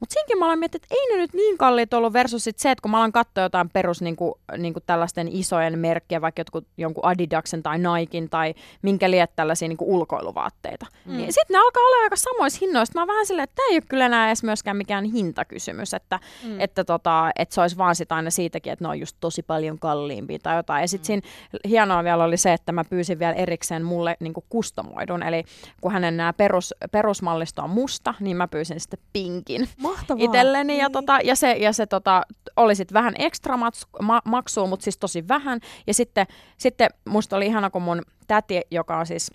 [0.00, 2.70] Mutta siinkin mä olen miettinyt, että ei ne nyt niin kalliit ollut versus sit se,
[2.70, 6.40] että kun mä alan katsoa jotain perus niin kuin, niin kuin tällaisten isojen merkkejä, vaikka
[6.40, 11.16] jotkut, jonkun Adidaksen tai Naikin tai minkä liet tällaisia niin kuin ulkoiluvaatteita, mm.
[11.16, 12.92] niin sitten ne alkaa olla aika samoissa hinnoissa.
[12.94, 16.20] Mä oon vähän silleen, että tämä ei ole kyllä enää edes myöskään mikään hintakysymys, että,
[16.44, 16.60] mm.
[16.60, 19.78] että, tota, että se olisi vaan sitä aina siitäkin, että ne on just tosi paljon
[19.78, 20.82] kalliimpia tai jotain.
[20.82, 21.22] Ja sitten mm.
[21.22, 25.44] siinä hienoa vielä oli se, että mä pyysin vielä erikseen mulle niin kuin kustomoidun, eli
[25.80, 29.68] kun hänen nämä perus, perusmallisto on musta, niin mä pyysin sitten pinkin.
[29.82, 30.24] Mahtavaa.
[30.24, 30.72] itselleni.
[30.72, 30.80] Niin.
[30.80, 32.22] Ja, tota, ja se, ja se tota,
[32.56, 35.60] oli sitten vähän ekstra mats, ma, maksua, mutta siis tosi vähän.
[35.86, 36.26] Ja sitten,
[36.58, 39.30] sitten musta oli ihana, kun mun täti, joka on siis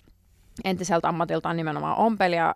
[0.64, 2.54] entiseltä ammatiltaan nimenomaan ompelija,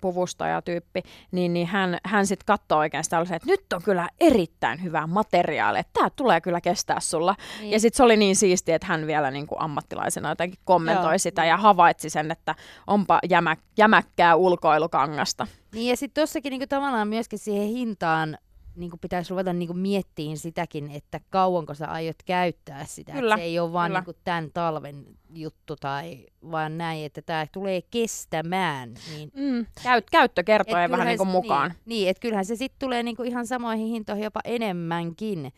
[0.00, 5.06] puvustaja tyyppi, niin, niin hän, hän sitten katsoo sitä, että nyt on kyllä erittäin hyvää
[5.06, 7.34] materiaalia, että tämä tulee kyllä kestää sulla.
[7.60, 7.70] Niin.
[7.70, 11.18] Ja sitten se oli niin siisti, että hän vielä niin kuin ammattilaisena jotenkin kommentoi Joo.
[11.18, 12.54] sitä ja havaitsi sen, että
[12.86, 15.46] onpa jämä, jämäkkää ulkoilukangasta.
[15.72, 18.38] Niin ja sitten tuossakin niinku tavallaan myöskin siihen hintaan
[18.76, 23.12] niin kuin pitäisi ruveta niin kuin miettiin sitäkin, että kauanko sä aiot käyttää sitä.
[23.12, 27.46] Kyllä, se ei ole vaan niin kuin tämän talven juttu, tai vaan näin, että tämä
[27.52, 28.94] tulee kestämään.
[29.10, 29.66] Niin, mm.
[29.82, 31.70] Käyt, käyttökertoja vähän niin kuin mukaan.
[31.70, 35.52] Niin, niin että kyllähän se sitten tulee niin kuin ihan samoihin hintoihin jopa enemmänkin,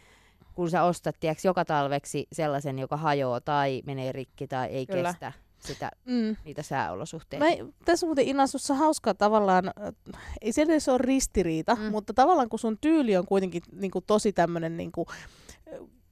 [0.54, 5.08] kun sä ostat tiiäks, joka talveksi sellaisen, joka hajoaa tai menee rikki tai ei Kyllä.
[5.08, 6.36] kestä sitä, mm.
[6.44, 7.44] niitä sääolosuhteita.
[7.44, 7.50] Mä,
[7.84, 9.94] tässä on muuten Inasussa hauskaa tavallaan, äh,
[10.40, 11.82] ei se edes ole ristiriita, mm.
[11.82, 15.06] mutta tavallaan kun sun tyyli on kuitenkin niin kuin, tosi tämmöinen niin kuin,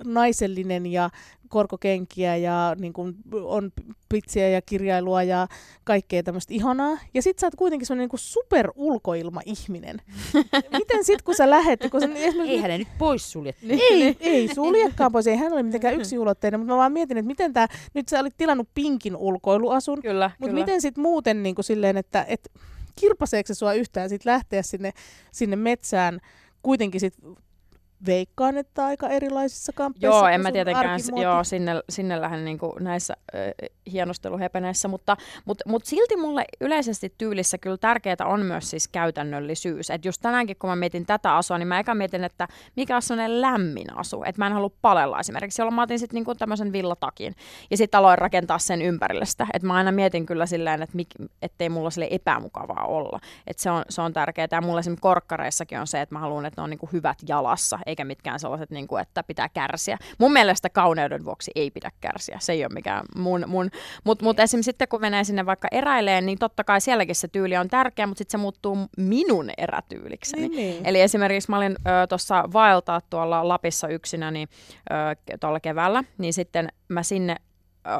[0.04, 1.10] naisellinen ja
[1.48, 3.72] korkokenkiä ja niin kuin on
[4.08, 5.46] pitsiä ja kirjailua ja
[5.84, 6.98] kaikkea tämmöistä ihanaa.
[7.14, 9.96] Ja sit sä oot kuitenkin semmoinen niin super ulkoilma-ihminen.
[10.78, 11.80] Miten sit kun sä lähet?
[11.90, 12.08] Kun sä,
[12.46, 13.66] ei hänen nyt pois suljettu.
[13.68, 15.26] Ei, ei suljekaan pois.
[15.26, 18.36] Ei hän ole mitenkään yksinulotteinen, mutta mä vaan mietin, että miten tää, nyt sä olit
[18.36, 20.02] tilannut pinkin ulkoiluasun.
[20.02, 22.52] Kyllä, Mutta miten sit muuten niin kuin silleen, että et,
[23.00, 24.92] kirpaseeko se sua yhtään sit lähteä sinne,
[25.32, 26.20] sinne metsään
[26.62, 27.14] kuitenkin sit
[28.06, 30.18] veikkaan, että aika erilaisissa kamppeissa.
[30.18, 35.88] Joo, en mä tietenkään, joo, sinne, sinne lähden niin näissä äh, hienosteluhepeneissä, mutta, mutta, mutta
[35.88, 39.90] silti mulle yleisesti tyylissä kyllä tärkeää on myös siis käytännöllisyys.
[39.90, 43.02] Että just tänäänkin, kun mä mietin tätä asua, niin mä eka mietin, että mikä on
[43.02, 46.72] sellainen lämmin asu, että mä en halua palella esimerkiksi, jolloin mä otin sitten niin tämmöisen
[46.72, 47.34] villatakin
[47.70, 49.46] ja sitten aloin rakentaa sen ympärille sitä.
[49.54, 51.08] Että mä aina mietin kyllä silleen, että mik,
[51.42, 53.20] ettei mulla sille epämukavaa olla.
[53.46, 54.48] Että se on, se on tärkeää.
[54.50, 57.78] Ja mulla esimerkiksi korkkareissakin on se, että mä haluan, että ne on niin hyvät jalassa
[57.86, 59.98] eikä mitkään sellaiset, niin kuin, että pitää kärsiä.
[60.18, 63.70] Mun mielestä kauneuden vuoksi ei pidä kärsiä, se ei ole mikään mun, mun.
[64.04, 67.56] mutta mut esimerkiksi sitten kun menee sinne vaikka eräileen, niin totta kai sielläkin se tyyli
[67.56, 70.48] on tärkeä, mutta sitten se muuttuu minun erätyylikseni.
[70.48, 70.86] Niin, niin.
[70.86, 71.76] Eli esimerkiksi mä olin
[72.08, 74.48] tuossa vaeltaa tuolla Lapissa yksinä niin,
[75.40, 77.36] tuolla keväällä, niin sitten mä sinne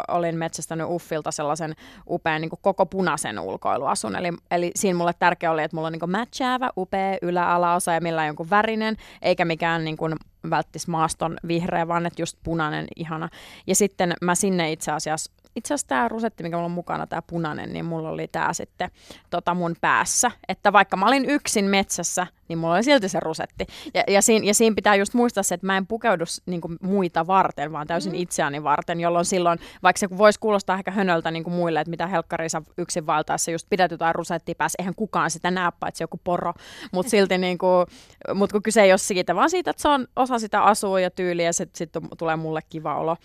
[0.08, 1.74] olin metsästänyt Uffilta sellaisen
[2.10, 4.16] upean niin koko punaisen ulkoiluasun.
[4.16, 8.26] Eli, eli siinä mulle tärkeä oli, että mulla on niin matchäävä, upea yläalaosa ja millä
[8.26, 10.14] jonkun värinen, eikä mikään niin kuin
[10.50, 13.28] välttis maaston vihreä, vaan että just punainen, ihana.
[13.66, 17.22] Ja sitten mä sinne itse asiassa itse asiassa tämä rusetti, mikä mulla on mukana, tämä
[17.22, 18.90] punainen, niin mulla oli tämä sitten
[19.30, 20.30] tota mun päässä.
[20.48, 23.66] Että vaikka mä olin yksin metsässä, niin mulla oli silti se rusetti.
[23.94, 26.78] Ja, ja, siinä, ja siinä pitää just muistaa se, että mä en pukeudu niin kuin
[26.82, 28.18] muita varten, vaan täysin mm.
[28.18, 32.06] itseäni varten, jolloin silloin, vaikka se voisi kuulostaa ehkä hönöltä niin kuin muille, että mitä
[32.06, 36.52] helkkariinsa yksin valtaessa just pidät jotain rusettia päässä, eihän kukaan sitä näe, paitsi joku poro.
[36.92, 37.86] Mutta silti niin kuin,
[38.34, 41.10] mut kun kyse ei ole siitä, vaan siitä, että se on osa sitä asua ja
[41.10, 43.16] tyyliä, ja sitten sit tulee mulle kiva olo.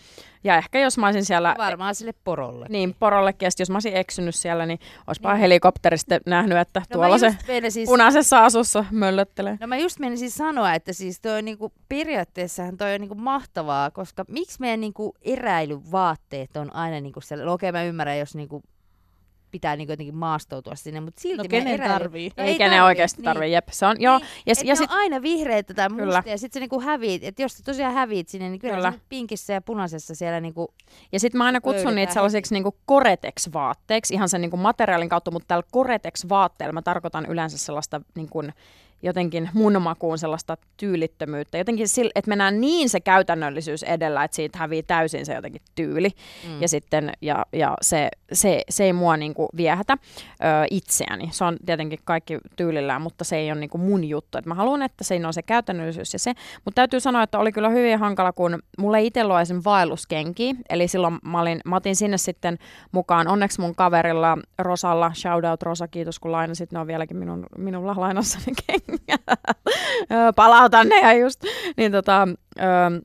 [0.44, 1.56] Ja ehkä jos mä olisin siellä...
[1.58, 2.66] Varmaan sille porolle.
[2.70, 3.46] Niin, porollekin.
[3.46, 5.40] Ja jos mä olisin eksynyt siellä, niin olisipa niin.
[5.40, 7.36] helikopterista nähnyt, että no tuolla se
[7.70, 7.90] siis...
[7.90, 9.58] punaisessa asussa möllöttelee.
[9.60, 13.16] No mä just menin siis sanoa, että siis toi on niinku, periaatteessahan toi on niinku
[13.16, 18.20] mahtavaa, koska miksi meidän niinku eräilyvaatteet on aina niinku siellä, no okei okay, mä ymmärrän,
[18.20, 18.64] jos niinku
[19.52, 21.94] pitää niin jotenkin maastoutua sinne, mutta silti no, kenen eräily...
[21.94, 22.32] tarvii?
[22.38, 23.26] No, ei kenen tarvii, oikeasti niin.
[23.26, 23.68] tarvii, jep.
[23.72, 24.18] Se on, joo.
[24.18, 24.92] Niin, ja, ja sit...
[24.92, 28.30] on aina vihreitä tai mustia, ja sitten se niinku häviit, että jos sä tosiaan häviit
[28.30, 28.94] sinne, niin kyllä, kyllä.
[29.10, 30.74] pinkissä ja punaisessa siellä niinku
[31.12, 35.48] Ja sitten mä aina kutsun niitä sellaisiksi niinku Koretex-vaatteiksi, ihan sen niinku materiaalin kautta, mutta
[35.48, 38.44] tällä Koretex-vaatteella mä tarkoitan yleensä sellaista niinku,
[39.04, 41.58] jotenkin mun makuun sellaista tyylittömyyttä.
[41.58, 41.86] Jotenkin,
[42.16, 46.10] että mennään niin se käytännöllisyys edellä, että siitä hävii täysin se jotenkin tyyli.
[46.48, 46.62] Mm.
[46.62, 51.30] Ja sitten ja, ja se, se, se ei mua niinku viehätä ö, itseäni.
[51.32, 54.38] Se on tietenkin kaikki tyylillään, mutta se ei ole niinku mun juttu.
[54.38, 56.34] Et mä haluan, että se on se käytännöllisyys ja se.
[56.66, 60.56] Mutta täytyy sanoa, että oli kyllä hyvin hankala, kun mulle ei itsellä ole vaelluskenki.
[60.70, 62.58] Eli silloin mä, olin, mä otin sinne sitten
[62.92, 63.28] mukaan.
[63.28, 66.72] Onneksi mun kaverilla Rosalla, shout out Rosa, kiitos kun lainasit.
[66.72, 68.54] Ne on vieläkin minun, minulla lainassa ne
[70.36, 71.44] palautan ne ja just,
[71.78, 72.28] niin tota,
[72.60, 73.02] ö,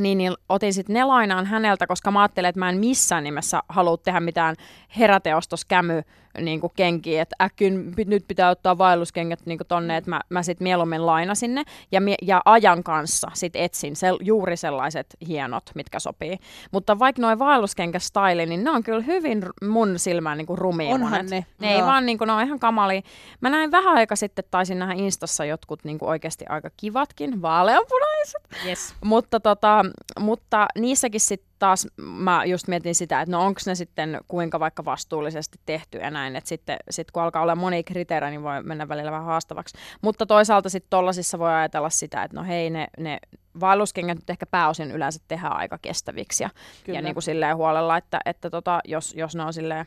[0.00, 3.60] niin, niin otin sitten ne lainaan häneltä, koska mä ajattelin, että mä en missään nimessä
[3.68, 4.56] halua tehdä mitään
[4.98, 6.02] heräteostoskämy
[6.40, 10.42] niin kuin kenkiä, että äkkin nyt pitää ottaa vaelluskengät niin kuin tonne, että mä, mä
[10.42, 15.98] sitten mieluummin lainasin ne ja, ja ajan kanssa sit etsin sel, juuri sellaiset hienot, mitkä
[15.98, 16.38] sopii.
[16.72, 21.10] Mutta vaikka noin vaelluskenkästaili, niin ne on kyllä hyvin mun silmään niin kuin rumia Onhan
[21.10, 21.30] monet.
[21.30, 23.02] ne, Ne ei vaan, niin kuin, ne on ihan kamali.
[23.40, 28.42] Mä näin vähän aika sitten, taisin nähdä Instassa jotkut niin kuin oikeasti aika kivatkin, vaaleanpunaiset.
[28.66, 28.94] Yes.
[29.04, 29.84] Mutta, tota,
[30.20, 34.84] mutta niissäkin sitten taas mä just mietin sitä, että no onko ne sitten kuinka vaikka
[34.84, 38.88] vastuullisesti tehty ja näin, että sitten sit kun alkaa olla moni kriteerejä, niin voi mennä
[38.88, 39.78] välillä vähän haastavaksi.
[40.02, 43.18] Mutta toisaalta sitten tollasissa voi ajatella sitä, että no hei, ne, ne
[43.60, 46.50] vaelluskengät nyt ehkä pääosin yleensä tehdään aika kestäviksi ja,
[46.84, 46.98] Kyllä.
[46.98, 49.86] ja niin kuin silleen huolella, että, että tota, jos, jos ne on silleen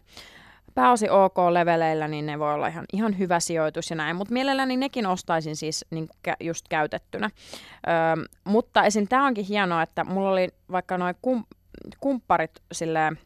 [0.75, 4.15] pääosin OK-leveleillä, niin ne voi olla ihan, ihan hyvä sijoitus ja näin.
[4.15, 7.29] Mutta mielelläni nekin ostaisin siis niin kä- just käytettynä.
[7.87, 9.07] Öö, mutta esim.
[9.07, 11.43] tämä onkin hienoa, että mulla oli vaikka noin kum,
[11.99, 13.19] kumpparit silleen,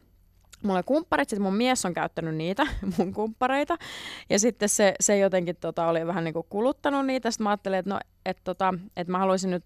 [0.62, 2.66] Mulla oli kumpparit, sitten mun mies on käyttänyt niitä,
[2.98, 3.76] mun kumppareita.
[4.30, 7.30] Ja sitten se, se jotenkin tota, oli vähän niin kuin kuluttanut niitä.
[7.30, 9.62] Sitten mä ajattelin, että no, et, tota, et mä haluaisin nyt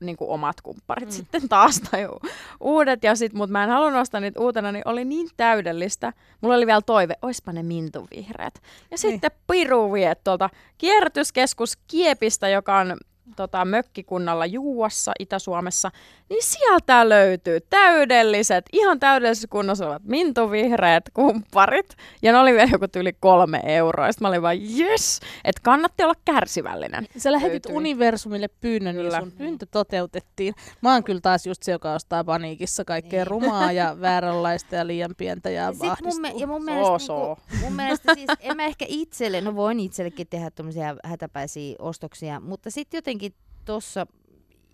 [0.00, 1.12] niin kuin omat kumpparit mm.
[1.12, 2.20] sitten taas tai u-
[2.60, 3.04] uudet.
[3.04, 6.12] Ja sit, mutta mä en halunnut ostaa niitä uutena, niin oli niin täydellistä.
[6.40, 8.54] Mulla oli vielä toive, oispa ne mintuvihreät.
[8.54, 8.98] Ja Niin.
[8.98, 12.96] sitten Piru vie tuolta kierrätyskeskus Kiepistä, joka on
[13.36, 15.90] tota, mökkikunnalla Juuassa Itä-Suomessa,
[16.30, 21.96] niin sieltä löytyy täydelliset, ihan täydellisessä kunnossa olevat mintuvihreät kumpparit.
[22.22, 24.12] Ja ne oli vielä joku yli kolme euroa.
[24.12, 27.06] Sitten mä olin vaan, yes, että kannatti olla kärsivällinen.
[27.16, 27.76] Sä lähetit löytyi.
[27.76, 29.20] universumille pyynnön, niin Kyllä.
[29.20, 30.54] sun pyyntö toteutettiin.
[30.80, 35.14] Mä oon kyllä taas just se, joka ostaa paniikissa kaikkea rumaa ja vääränlaista ja liian
[35.16, 36.20] pientä ja Sit mun, vahdistuu.
[36.20, 37.36] me, ja mun mielestä, soo.
[37.50, 42.40] niinku, mun mielestä siis, en mä ehkä itselle, no voin itsellekin tehdä tämmöisiä hätäpäisiä ostoksia,
[42.40, 43.19] mutta sitten jotenkin
[43.64, 44.06] tuossa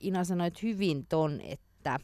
[0.01, 2.01] Ina sanoit hyvin ton, että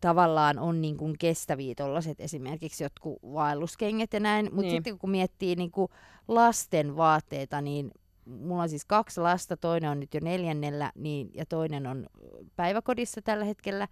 [0.00, 4.68] tavallaan on niin kuin kestäviä tollaset esimerkiksi jotkut vaelluskengät ja näin, mutta Niin.
[4.72, 4.76] niin.
[4.76, 5.88] sitten kun miettii niin kuin
[6.28, 7.90] lasten vaatteita, niin
[8.24, 12.06] mulla on siis kaksi lasta, toinen on nyt jo neljännellä niin, ja toinen on
[12.56, 13.88] päiväkodissa tällä hetkellä,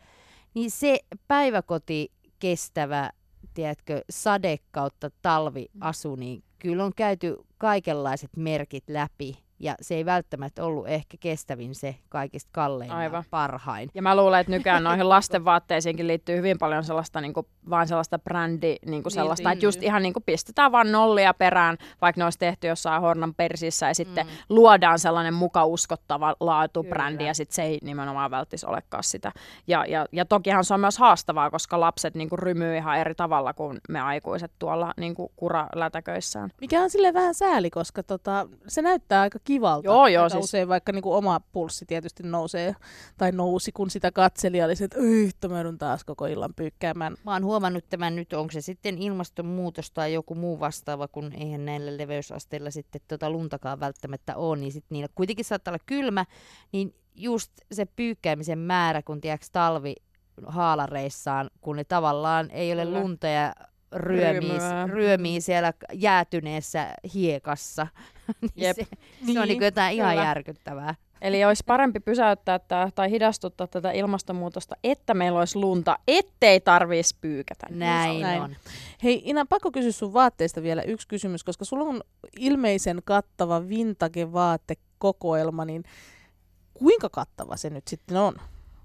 [0.54, 3.10] niin se päiväkoti kestävä,
[3.54, 9.38] tiedätkö, sade kautta talviasu, niin kyllä on käyty kaikenlaiset merkit läpi.
[9.60, 13.18] Ja se ei välttämättä ollut ehkä kestävin se kaikista kallein Aivan.
[13.18, 13.90] ja parhain.
[13.94, 17.88] Ja mä luulen, että nykyään noihin lasten vaatteisiinkin liittyy hyvin paljon sellaista niin kuin, vaan
[17.88, 19.86] sellaista brändi, niin kuin sellaista, niin, että just niin.
[19.86, 23.94] ihan niin kuin pistetään vaan nollia perään, vaikka ne olisi tehty jossain Hornan persissä ja
[23.94, 24.32] sitten mm.
[24.48, 27.30] luodaan sellainen muka uskottava laatubrändi Kyllä.
[27.30, 29.32] ja sitten se ei nimenomaan välttis olekaan sitä.
[29.66, 33.14] Ja, ja, ja tokihan se on myös haastavaa, koska lapset niin kuin rymyy ihan eri
[33.14, 36.50] tavalla kuin me aikuiset tuolla niin kuin kuralätäköissään.
[36.60, 39.86] Mikä on sille vähän sääli, koska tota, se näyttää aika kivalta.
[39.86, 42.74] Joo, joo, siis- Usein vaikka niinku oma pulssi tietysti nousee
[43.16, 47.16] tai nousi, kun sitä katseli oli se, että "Ei, mä joudun taas koko illan pyykkäämään.
[47.24, 51.64] Mä oon huomannut tämän nyt, onko se sitten ilmastonmuutos tai joku muu vastaava, kun eihän
[51.64, 56.24] näillä leveysasteilla sitten tota luntakaan välttämättä ole, niin sitten niillä kuitenkin saattaa olla kylmä,
[56.72, 59.94] niin just se pyykkäämisen määrä, kun tiedätkö talvi
[60.46, 63.54] haalareissaan, kun ne tavallaan ei ole lunta ja
[63.92, 67.86] ryömii, ryömii siellä jäätyneessä hiekassa.
[68.40, 68.76] niin Jep.
[68.76, 70.24] se, se on Niin, niin jotain ihan kyllä.
[70.24, 70.94] järkyttävää.
[71.20, 77.16] Eli olisi parempi pysäyttää tää, tai hidastuttaa tätä ilmastonmuutosta, että meillä olisi lunta, ettei tarvitsisi
[77.20, 77.66] pyykätä.
[77.70, 78.42] Näin, näin.
[78.42, 78.56] on.
[79.04, 82.00] Hei Ina, pakko kysyä sun vaatteista vielä yksi kysymys, koska sulla on
[82.38, 85.84] ilmeisen kattava vintage-vaatekokoelma, niin
[86.74, 88.34] kuinka kattava se nyt sitten on?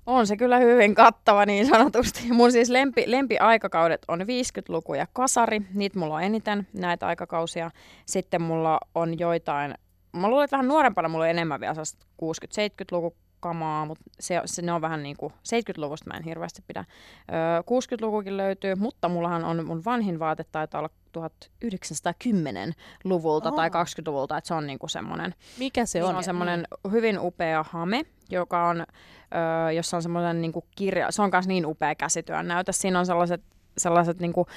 [0.06, 2.28] On se kyllä hyvin kattava niin sanotusti.
[2.32, 5.62] Mun siis lempi, lempiaikakaudet on 50-luku ja kasari.
[5.74, 7.72] Niitä mulla on eniten, näitä aikakausia.
[8.06, 9.76] Sitten mulla on joitain,
[10.13, 14.62] mä luulen, että vähän nuorempana mulla on enemmän vielä sellaista 60-70-luku kamaa, mutta se, se,
[14.62, 16.86] ne on vähän niin kuin, 70-luvusta mä en hirveästi pidä.
[17.34, 23.84] Öö, 60-lukukin löytyy, mutta mullahan on mun vanhin vaate taitaa olla 1910-luvulta tai Aa.
[23.84, 26.10] 20-luvulta, että se on niinku semmoinen Mikä se se on?
[26.10, 31.21] on, on semmoinen hyvin upea hame, joka on, öö, jossa on semmoinen niinku kirja, se
[31.21, 32.71] on myös niin upea käsityön näytä.
[32.71, 33.41] Siinä on sellaiset,
[33.77, 34.47] sellaiset niinku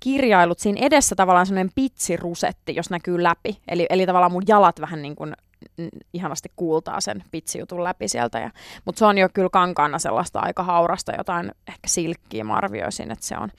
[0.00, 3.58] kirjailut siinä edessä tavallaan semmoinen pitsirusetti, jos näkyy läpi.
[3.68, 5.34] Eli, eli tavallaan mun jalat vähän niin kuin
[6.12, 8.38] ihanasti kuultaa sen pitsijutun läpi sieltä.
[8.38, 8.50] Ja,
[8.84, 13.26] mutta se on jo kyllä kankaana sellaista aika haurasta, jotain ehkä silkkiä mä arvioisin, että
[13.26, 13.50] se on.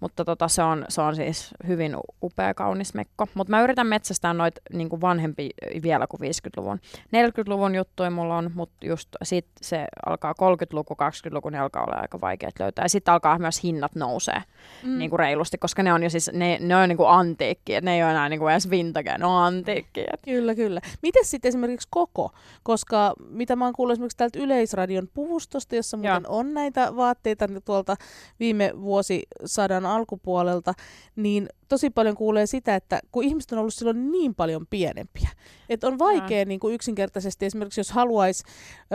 [0.00, 3.26] Mutta tota, se, on, se on siis hyvin upea, kaunis mekko.
[3.34, 5.50] Mutta mä yritän metsästää noita niin vanhempi
[5.82, 6.80] vielä kuin 50-luvun.
[7.06, 12.20] 40-luvun juttuja mulla on, mutta just sit se alkaa 30-luku, 20-luku, niin alkaa olla aika
[12.20, 12.84] vaikeat löytää.
[12.84, 14.42] Ja sitten alkaa myös hinnat nousee
[14.82, 14.98] mm.
[14.98, 17.94] niin kuin reilusti, koska ne on jo siis, ne, ne on niin kuin antiikki, ne
[17.94, 20.04] ei ole enää niin kuin edes vintage, ne on antiikki.
[20.24, 20.80] Kyllä, kyllä.
[21.02, 22.30] Miten sitten esimerkiksi koko,
[22.62, 27.96] koska mitä mä oon kuullut esimerkiksi täältä Yleisradion puvustosta, jossa muuten on näitä vaatteita tuolta
[28.40, 30.74] viime vuosisadan alkupuolelta,
[31.16, 35.28] niin tosi paljon kuulee sitä, että kun ihmiset on ollut silloin niin paljon pienempiä,
[35.68, 38.44] että on vaikea niin kuin yksinkertaisesti esimerkiksi, jos haluaisi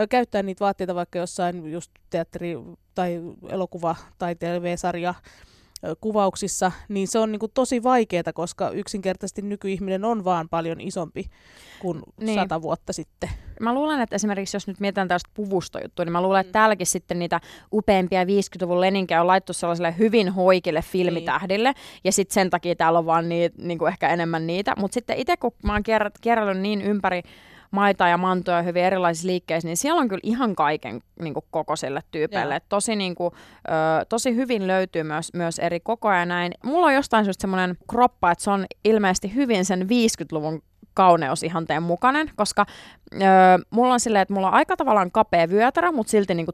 [0.08, 5.14] käyttää niitä vaatteita vaikka jossain just teatteri- tai elokuva- tai TV-sarja
[6.00, 11.24] kuvauksissa, niin se on niin kuin tosi vaikeaa, koska yksinkertaisesti nykyihminen on vaan paljon isompi
[11.78, 12.34] kuin niin.
[12.34, 13.30] sata vuotta sitten.
[13.60, 16.52] Mä luulen, että esimerkiksi jos nyt mietitään tällaista puvustojuttua, niin mä luulen, että mm.
[16.52, 17.40] täälläkin sitten niitä
[17.72, 22.00] upeampia 50-luvun leninkejä on laittu sellaiselle hyvin hoikille filmitähdille, niin.
[22.04, 24.74] ja sitten sen takia täällä on vaan niin, niin kuin ehkä enemmän niitä.
[24.76, 25.82] Mutta sitten itse kun mä oon
[26.20, 27.22] kierrellyt niin ympäri
[27.76, 32.02] maita ja mantoja hyvin erilaisissa liikkeissä, niin siellä on kyllä ihan kaiken niin kuin, kokoisille
[32.10, 32.60] tyypeille.
[32.68, 33.34] Tosi, niin kuin,
[33.68, 36.52] ö, tosi hyvin löytyy myös, myös eri kokoja ja näin.
[36.64, 40.62] Mulla on jostain syystä semmoinen kroppa, että se on ilmeisesti hyvin sen 50-luvun
[40.94, 42.66] kauneusihanteen mukainen, koska
[43.14, 43.18] ö,
[43.70, 46.52] mulla on silleen, että mulla on aika tavallaan kapea vyötärä, mutta silti niinku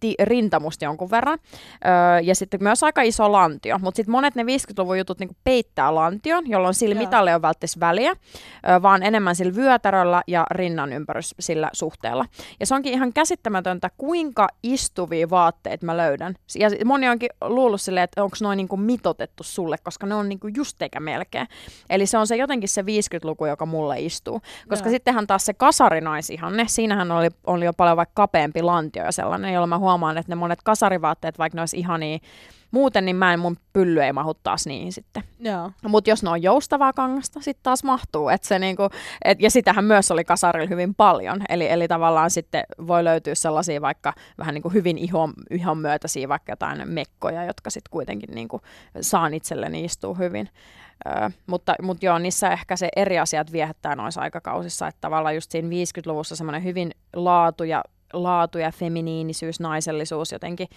[0.00, 1.38] ti- rintamusta jonkun verran.
[1.84, 3.78] Öö, ja sitten myös aika iso lantio.
[3.78, 7.04] Mutta sitten monet ne 50-luvun jutut niinku peittää lantion, jolloin sillä Joo.
[7.04, 8.10] mitalle on välttämättä väliä,
[8.68, 12.24] öö, vaan enemmän sillä vyötäröllä ja rinnan ympärys sillä suhteella.
[12.60, 16.34] Ja se onkin ihan käsittämätöntä, kuinka istuvia vaatteita mä löydän.
[16.58, 20.48] Ja moni onkin luullut silleen, että onko noin niinku mitotettu sulle, koska ne on niinku
[20.56, 21.48] just eikä melkein.
[21.90, 24.40] Eli se on se jotenkin se 50-luku, joka mulle istuu.
[24.68, 24.92] Koska Joo.
[24.92, 29.66] sittenhän taas se kasarinaisihanne, siinähän oli, oli jo paljon vaikka kapeampi lantio ja sellainen, jolla
[29.68, 32.18] mä huomaan, että ne monet kasarivaatteet, vaikka ne olisi ihania
[32.70, 35.22] muuten, niin mä en, mun pylly ei mahu taas niihin sitten.
[35.88, 38.28] Mutta jos ne on joustavaa kangasta, sitten taas mahtuu.
[38.28, 38.82] Et se niinku,
[39.24, 41.42] et, ja sitähän myös oli kasarilla hyvin paljon.
[41.48, 46.52] Eli, eli tavallaan sitten voi löytyä sellaisia vaikka vähän niinku hyvin ihon, ihon myötäisiä vaikka
[46.52, 48.60] jotain mekkoja, jotka sitten kuitenkin niinku
[49.00, 50.48] saan itselleni istua hyvin.
[51.06, 55.50] Öö, mutta, mutta joo, niissä ehkä se eri asiat viehättää noissa aikakausissa, että tavallaan just
[55.50, 60.68] siinä 50-luvussa semmoinen hyvin laatu ja laatu ja feminiinisyys, naisellisuus jotenkin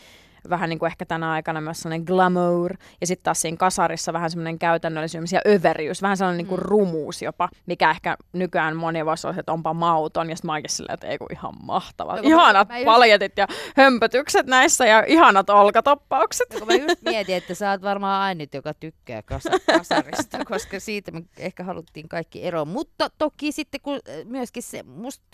[0.49, 4.31] vähän niin kuin ehkä tänä aikana myös sellainen glamour, ja sitten taas siinä kasarissa vähän
[4.31, 6.65] semmoinen käytännöllisyys ja överiys, vähän sellainen niin kuin mm.
[6.65, 10.93] rumuus jopa, mikä ehkä nykyään moni voisi olla, että onpa mauton, ja sitten mä silleen,
[10.93, 12.15] että ei kun ihan mahtava.
[12.15, 12.85] No, ihanat just...
[12.85, 16.59] paljetit ja hömpötykset näissä ja ihanat olkatoppaukset.
[16.59, 21.11] No, mä just mietin, että sä oot varmaan ainut, joka tykkää kas- kasarista, koska siitä
[21.11, 22.67] me ehkä haluttiin kaikki eroon.
[22.67, 25.25] Mutta toki sitten kun äh, myöskin se, musta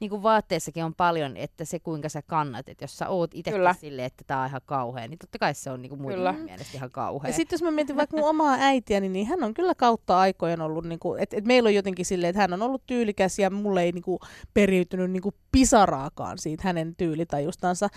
[0.00, 3.52] niin kuin vaatteessakin on paljon, että se kuinka sä kannat, että jos sä oot itse
[3.80, 6.32] silleen, että tää on ihan kauhea, niin totta kai se on niinku muiden kyllä.
[6.32, 7.28] mielestä ihan kauhea.
[7.28, 10.60] Ja sitten jos mä mietin vaikka mun omaa äitiäni, niin hän on kyllä kautta aikojen
[10.60, 13.82] ollut, niinku, että et meillä on jotenkin silleen, että hän on ollut tyylikäs ja mulle
[13.82, 14.20] ei niinku
[14.54, 17.88] periytynyt niinku pisaraakaan siitä hänen tyylitajustansa.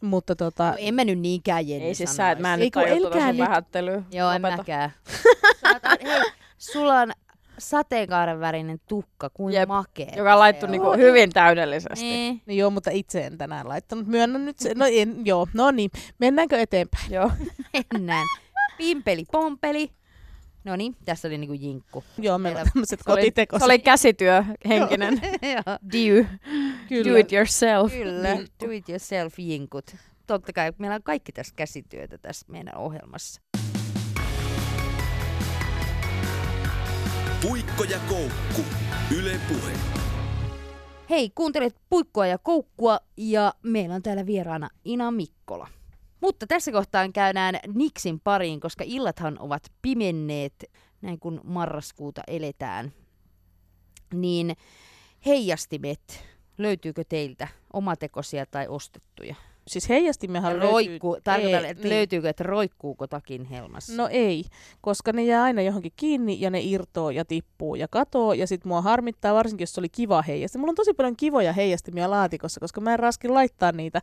[0.00, 0.70] Mutta tota...
[0.70, 3.18] No, en mä nyt niinkään Jenni Ei siis sä, että mä en nyt tajua tuota
[3.18, 3.38] sun nyt...
[3.38, 4.02] vähättelyä.
[4.12, 4.92] Joo, en mäkään.
[6.04, 7.12] hei, sulla on
[7.58, 10.12] sateenkaaren värinen tukka, kuin Jep, makea.
[10.16, 12.04] Joka on laittu niinku hyvin täydellisesti.
[12.04, 12.42] Niin.
[12.46, 14.06] No joo, mutta itse en tänään laittanut.
[14.06, 14.74] Myönnän nyt se.
[14.74, 15.90] No en, joo, no niin.
[16.18, 17.12] Mennäänkö eteenpäin?
[17.12, 17.30] Joo.
[17.92, 18.26] Mennään.
[18.78, 19.90] Pimpeli, pompeli.
[20.64, 22.04] No niin, tässä oli niinku jinkku.
[22.18, 23.66] Joo, meillä on tämmöiset kotitekoiset.
[23.66, 25.20] Se oli käsityö henkinen.
[25.82, 26.26] Do,
[26.88, 27.10] Kyllä.
[27.10, 27.92] do it yourself.
[27.92, 28.28] Kyllä,
[28.64, 29.96] do it yourself jinkut.
[30.26, 33.40] Totta kai meillä on kaikki tässä käsityötä tässä meidän ohjelmassa.
[37.48, 38.64] Puikko ja koukku.
[39.18, 39.72] Yle Puhe.
[41.10, 45.68] Hei, kuuntelet Puikkoa ja koukkua ja meillä on täällä vieraana Ina Mikkola.
[46.20, 50.64] Mutta tässä kohtaa käydään Niksin pariin, koska illathan ovat pimenneet,
[51.02, 52.92] näin kun marraskuuta eletään.
[54.14, 54.56] Niin
[55.26, 56.24] heijastimet,
[56.58, 59.34] löytyykö teiltä omatekoisia tai ostettuja?
[59.68, 61.22] Siis heijastimmehan Roikku, löytyy...
[61.24, 61.94] Tarkoitan, että niin.
[61.94, 63.92] löytyykö, että roikkuuko takin helmassa?
[63.96, 64.44] No ei,
[64.80, 68.32] koska ne jää aina johonkin kiinni ja ne irtoo ja tippuu ja katoo.
[68.32, 70.58] Ja sit mua harmittaa, varsinkin jos se oli kiva heijasti.
[70.58, 74.00] Mulla on tosi paljon kivoja heijastimia laatikossa, koska mä en raskin laittaa niitä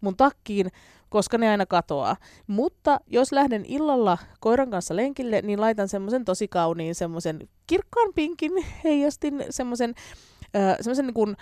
[0.00, 0.68] mun takkiin,
[1.08, 2.16] koska ne aina katoaa.
[2.46, 8.52] Mutta jos lähden illalla koiran kanssa lenkille, niin laitan semmoisen tosi kauniin, semmoisen kirkkaan pinkin
[8.84, 9.94] heijastin, semmoisen
[10.80, 11.36] semmoisen niin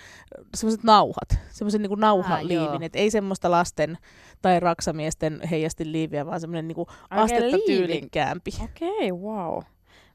[0.55, 3.99] semmoiset nauhat, semmoisen niin nauhaliivin, että ei semmoista lasten
[4.43, 8.51] tai raksamiesten heijasti liiviä, vaan semmoinen niin astetta tyylikkäämpi.
[8.65, 9.63] Okei, okay, wow.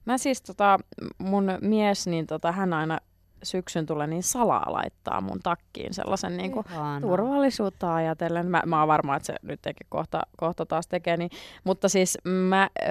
[0.06, 0.80] Mä siis tota,
[1.18, 3.00] mun mies, niin tota, hän aina
[3.44, 6.66] syksyn tulee niin salaa laittaa mun takkiin sellaisen niin kuin,
[7.02, 8.48] turvallisuutta ajatellen.
[8.48, 11.18] Mä, mä oon varma, että se nyt tekee kohta, kohta taas tekee.
[11.18, 11.30] Niin,
[11.64, 12.88] mutta siis mä ö,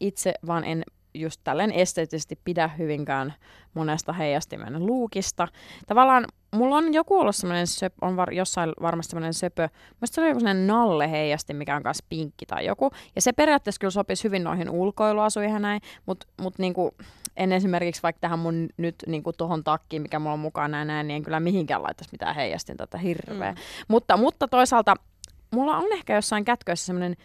[0.00, 0.82] itse vaan en
[1.14, 3.34] just tälleen esteettisesti pidä hyvinkään
[3.74, 5.48] monesta heijastimen luukista.
[5.86, 9.68] Tavallaan mulla on joku ollut semmoinen söp, on var, jossain varmasti semmoinen söpö,
[10.00, 12.90] musta se oli joku semmoinen nalle heijasti, mikä on kanssa pinkki tai joku.
[13.16, 16.94] Ja se periaatteessa kyllä sopisi hyvin noihin ulkoiluasuihin ja näin, mutta mut niinku,
[17.36, 21.08] en esimerkiksi vaikka tähän mun nyt niinku tohon takkiin, mikä mulla on mukana ja näin,
[21.08, 23.52] niin en kyllä mihinkään laittaisi mitään heijastinta, että hirveä.
[23.52, 23.58] Mm.
[23.88, 24.94] Mutta, mutta toisaalta
[25.50, 27.16] mulla on ehkä jossain kätköissä semmoinen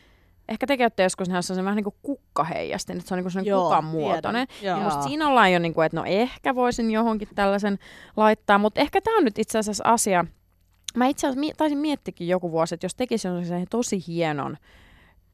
[0.50, 3.64] Ehkä te käytte joskus näissä se vähän niin kuin kukkaheijastin, että se on niin kuin
[3.64, 4.48] kukan muotoinen.
[4.62, 7.80] Ja musta siinä ollaan jo, niin kuin, että no ehkä voisin johonkin tällaisen
[8.18, 10.26] laittaa, mutta ehkä tämä on nyt itse asiassa asia.
[10.98, 14.58] Mä itse asiassa taisin miettikin joku vuosi, että jos tekisin sen tosi hienon,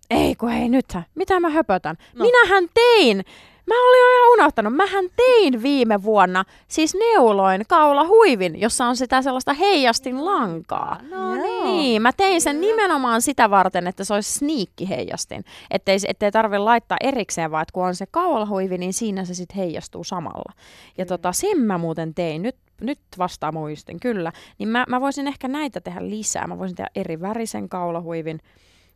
[0.10, 1.96] ei kun ei nythän, mitä mä höpötän.
[2.16, 2.26] No.
[2.26, 3.24] Minähän tein
[3.68, 4.76] Mä olin jo ihan unohtanut.
[4.76, 11.00] Mähän tein viime vuonna siis neuloin kaula huivin, jossa on sitä sellaista heijastin lankaa.
[11.10, 11.64] No niin.
[11.64, 12.02] niin.
[12.02, 15.46] mä tein sen nimenomaan sitä varten, että se olisi sniikki heijastin.
[15.72, 19.58] Ettei, ettei tarvitse laittaa erikseen, vaan että kun on se kaulahuivi, niin siinä se sitten
[19.58, 20.54] heijastuu samalla.
[20.98, 22.42] Ja tota, sen mä muuten tein.
[22.42, 24.32] Nyt nyt vasta muistin, kyllä.
[24.58, 26.48] Niin mä, mä voisin ehkä näitä tehdä lisää.
[26.48, 28.40] Mä voisin tehdä eri värisen kaulahuivin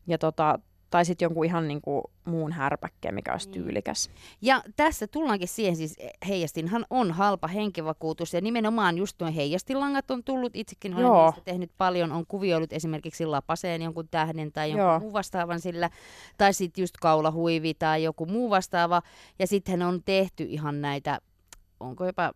[0.07, 0.59] ja tota,
[0.89, 3.63] tai sitten jonkun ihan niin kuin muun härpäkkeen, mikä olisi niin.
[3.63, 4.09] tyylikäs.
[4.41, 5.95] Ja tässä tullaankin siihen, siis
[6.27, 11.25] heijastinhan on halpa henkivakuutus ja nimenomaan just nuo heijastilangat on tullut, itsekin olen Joo.
[11.25, 14.99] niistä tehnyt paljon, on kuvioillut esimerkiksi lapaseen jonkun tähden tai jonkun Joo.
[14.99, 15.89] muu vastaavan sillä,
[16.37, 19.01] tai sitten just kaulahuivi tai joku muu vastaava,
[19.39, 21.19] ja sitten on tehty ihan näitä,
[21.79, 22.31] onko jopa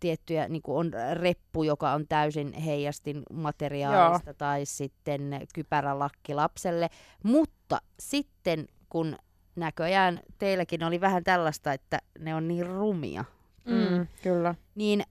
[0.00, 4.34] tiettyjä, niin kuin on reppu, joka on täysin heijastin materiaalista, Joo.
[4.38, 6.88] tai sitten kypärälakki lapselle.
[7.24, 9.16] Mutta sitten kun
[9.56, 13.24] näköjään teilläkin oli vähän tällaista, että ne on niin rumia.
[13.64, 14.06] Mm, mm.
[14.22, 14.54] Kyllä.
[14.74, 15.02] Niin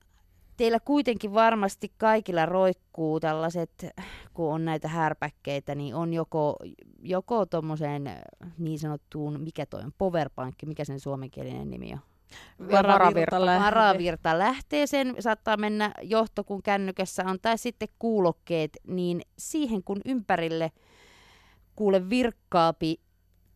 [0.57, 3.85] teillä kuitenkin varmasti kaikilla roikkuu tällaiset,
[4.33, 6.55] kun on näitä härpäkkeitä, niin on joko,
[7.01, 8.09] joko tuommoiseen
[8.57, 11.99] niin sanottuun, mikä toi on, powerbank, mikä sen suomenkielinen nimi on?
[12.71, 14.87] Varavirta, varavirta lähtee.
[14.87, 20.71] sen saattaa mennä johto, kun kännykässä on, tai sitten kuulokkeet, niin siihen kun ympärille
[21.75, 22.95] kuule virkkaapi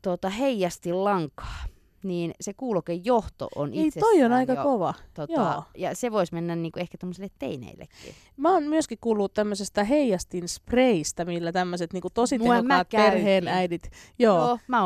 [0.01, 1.63] tuota, heijasti lankaa,
[2.03, 4.93] niin se kuulokejohto on itse toi on aika jo, kova.
[5.13, 8.13] Tota, ja se voisi mennä niinku ehkä tämmöisille teineillekin.
[8.37, 13.89] Mä oon myöskin kuullut tämmöisestä heijastin spreistä, millä tämmöiset niinku tosi tehokkaat perheen äidit.
[14.19, 14.81] Joo, Joo mä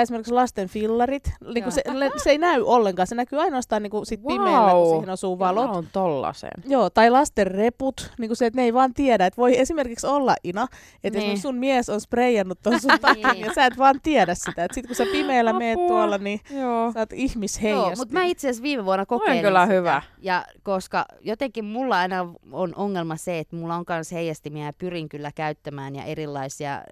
[0.00, 1.32] esimerkiksi lasten fillarit.
[1.54, 1.82] Niinku se,
[2.16, 4.32] se, ei näy ollenkaan, se näkyy ainoastaan niinku sit wow.
[4.32, 5.76] pimeällä, kun siihen osuu valot.
[5.76, 6.50] on tollasen.
[6.66, 9.26] Joo, tai lasten reput, niinku se, että ne ei vaan tiedä.
[9.26, 10.66] Että voi esimerkiksi olla, Ina,
[11.04, 11.38] että niin.
[11.38, 13.46] sun mies on sprayannut ton sun takin niin.
[13.46, 14.64] ja sä et vaan tiedä sitä.
[14.64, 16.92] Että sit kun sä pimeällä meet tuolla, niin Joo.
[16.92, 17.88] Sä oot ihmisheijasti.
[17.88, 19.74] Joo, mutta mä itse asiassa viime vuonna kokeilin kyllä sitä.
[19.74, 20.02] hyvä.
[20.18, 25.08] Ja koska jotenkin mulla aina on ongelma se, että mulla on myös heijastimia ja pyrin
[25.08, 26.82] kyllä käyttämään ja erilaisia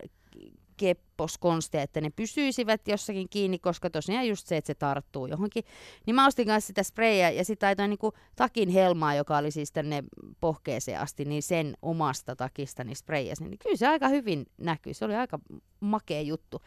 [0.79, 5.65] kepposkonsteja, että ne pysyisivät jossakin kiinni, koska tosiaan just se, että se tarttuu johonkin.
[6.07, 9.73] Niin mä ostin kanssa sitä sprayia ja sitten laitoin niinku takin helmaa, joka oli siis
[9.73, 10.05] tänne
[10.41, 13.45] pohkeeseen asti, niin sen omasta takista niin sprayasi.
[13.45, 14.95] Niin kyllä se aika hyvin näkyy.
[14.95, 15.39] Se oli aika
[15.81, 16.63] makea juttu.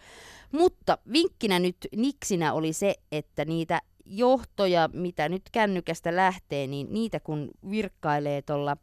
[0.52, 7.20] Mutta vinkkinä nyt niksinä oli se, että niitä johtoja, mitä nyt kännykästä lähtee, niin niitä
[7.20, 8.78] kun virkkailee tuolla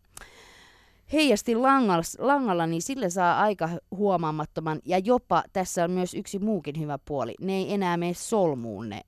[1.13, 4.81] heijasti langalla, langalla, niin sille saa aika huomaamattoman.
[4.85, 7.35] Ja jopa tässä on myös yksi muukin hyvä puoli.
[7.41, 9.01] Ne ei enää mene solmuun ne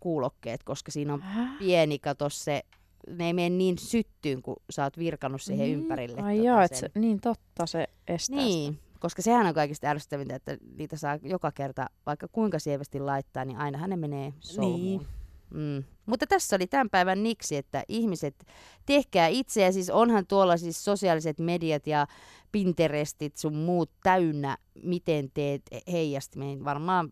[0.00, 1.24] kuulokkeet, koska siinä on
[1.58, 2.62] pieni, kato se,
[3.10, 5.78] ne ei mene niin syttyyn, kun sä oot virkannut siihen niin.
[5.78, 6.20] ympärille.
[6.22, 8.86] Ai tota se, niin totta, se estää Niin, sitä.
[9.00, 13.58] koska sehän on kaikista ärsyttävintä, että niitä saa joka kerta, vaikka kuinka sievästi laittaa, niin
[13.58, 14.80] ainahan ne menee solmuun.
[14.80, 15.06] Niin.
[15.50, 15.84] Mm.
[16.06, 18.46] Mutta tässä oli tämän päivän niksi, että ihmiset,
[18.86, 22.06] tehkää itse, ja siis onhan tuolla siis sosiaaliset mediat ja
[22.52, 26.64] Pinterestit sun muut täynnä, miten teet heijastimeen.
[26.64, 27.10] Varmaan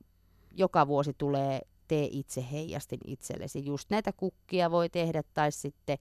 [0.56, 3.66] joka vuosi tulee tee itse heijastin itsellesi.
[3.66, 5.98] Just näitä kukkia voi tehdä, tai sitten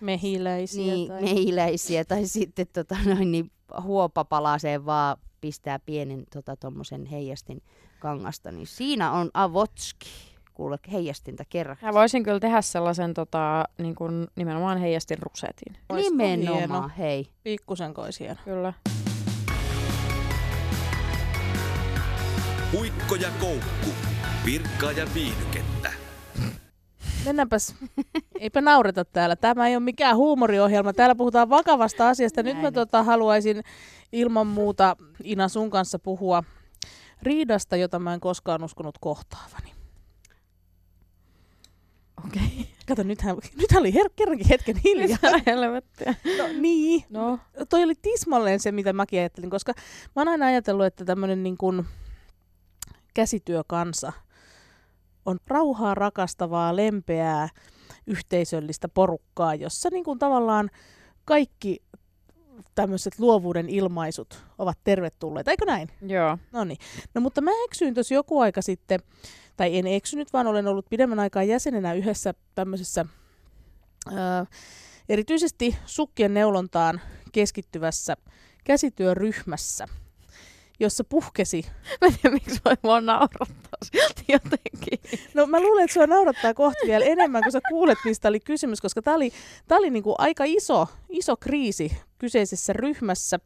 [0.00, 0.94] mehiläisiä.
[0.94, 1.22] Niin, tai...
[1.22, 3.50] mehiläisiä, tai sitten tota, noin, niin
[3.82, 6.56] huopapalaseen vaan pistää pienen tota,
[7.10, 7.62] heijastin
[7.98, 10.08] kangasta, niin siinä on avotski
[10.58, 11.76] kuule heijastinta kerran.
[11.82, 15.76] Mä voisin kyllä tehdä sellaisen tota, niin kuin nimenomaan heijastin rusetin.
[15.92, 16.90] Nimenomaan, hieno.
[16.98, 17.28] hei.
[17.42, 18.40] Pikkusen kois hieno.
[18.44, 18.72] Kyllä.
[22.72, 23.90] Puikko ja koukku.
[24.46, 25.92] Virkkaa ja viihdykettä.
[27.24, 27.74] Mennäänpäs.
[28.40, 29.36] Eipä naureta täällä.
[29.36, 30.92] Tämä ei ole mikään huumoriohjelma.
[30.92, 32.42] Täällä puhutaan vakavasta asiasta.
[32.42, 33.62] Nyt mä tota, haluaisin
[34.12, 36.42] ilman muuta Ina sun kanssa puhua
[37.22, 39.77] riidasta, jota mä en koskaan uskonut kohtaavani.
[42.26, 42.42] Okei.
[42.52, 42.64] Okay.
[42.88, 45.18] Kato, nythän, nythän oli her- kerrankin hetken hiljaa.
[45.46, 46.14] helvettiä.
[46.38, 47.04] No niin.
[47.10, 47.38] No.
[47.68, 49.72] Toi oli tismalleen se, mitä mäkin ajattelin, koska
[50.16, 51.84] mä oon aina ajatellut, että tämmöinen niin kuin
[53.14, 54.12] käsityökansa
[55.26, 57.48] on rauhaa rakastavaa, lempeää,
[58.06, 60.70] yhteisöllistä porukkaa, jossa niin kuin tavallaan
[61.24, 61.82] kaikki
[62.74, 65.88] tämmöiset luovuuden ilmaisut ovat tervetulleita, eikö näin?
[66.06, 66.38] Joo.
[66.52, 66.78] No niin.
[67.14, 69.00] No mutta mä eksyin tuossa joku aika sitten,
[69.58, 73.06] tai en eksynyt, vaan olen ollut pidemmän aikaa jäsenenä yhdessä tämmöisessä
[74.14, 74.46] ää,
[75.08, 77.00] erityisesti sukkien neulontaan
[77.32, 78.16] keskittyvässä
[78.64, 79.86] käsityöryhmässä,
[80.80, 81.66] jossa puhkesi.
[82.00, 85.20] Mä en tiedä, miksi voi mua naurattaa silti jotenkin.
[85.34, 88.80] No mä luulen, että sua naurattaa kohta vielä enemmän, kun sä kuulet, mistä oli kysymys,
[88.80, 89.32] koska tämä oli,
[89.68, 93.38] tää oli niinku aika iso, iso kriisi kyseisessä ryhmässä.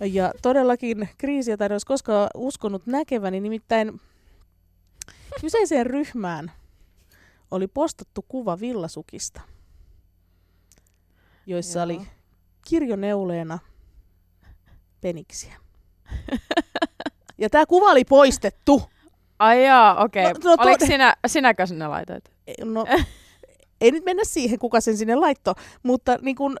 [0.00, 4.00] Ja todellakin kriisi, jota en olisi koskaan uskonut näkeväni, nimittäin
[5.40, 6.52] kyseiseen ryhmään
[7.50, 9.40] oli postattu kuva villasukista,
[11.46, 11.84] joissa Joo.
[11.84, 12.00] oli
[12.68, 13.58] kirjoneuleena
[15.00, 15.56] peniksiä.
[17.38, 18.82] Ja tämä kuva oli poistettu.
[19.38, 20.26] Ai jaa, okei.
[20.26, 20.42] Okay.
[20.44, 22.24] no, No, Oliko tode- sinä, sinäkö sinne laitoit?
[22.64, 22.84] No,
[23.80, 26.56] ei nyt mennä siihen, kuka sen sinne laitto, mutta niin kun,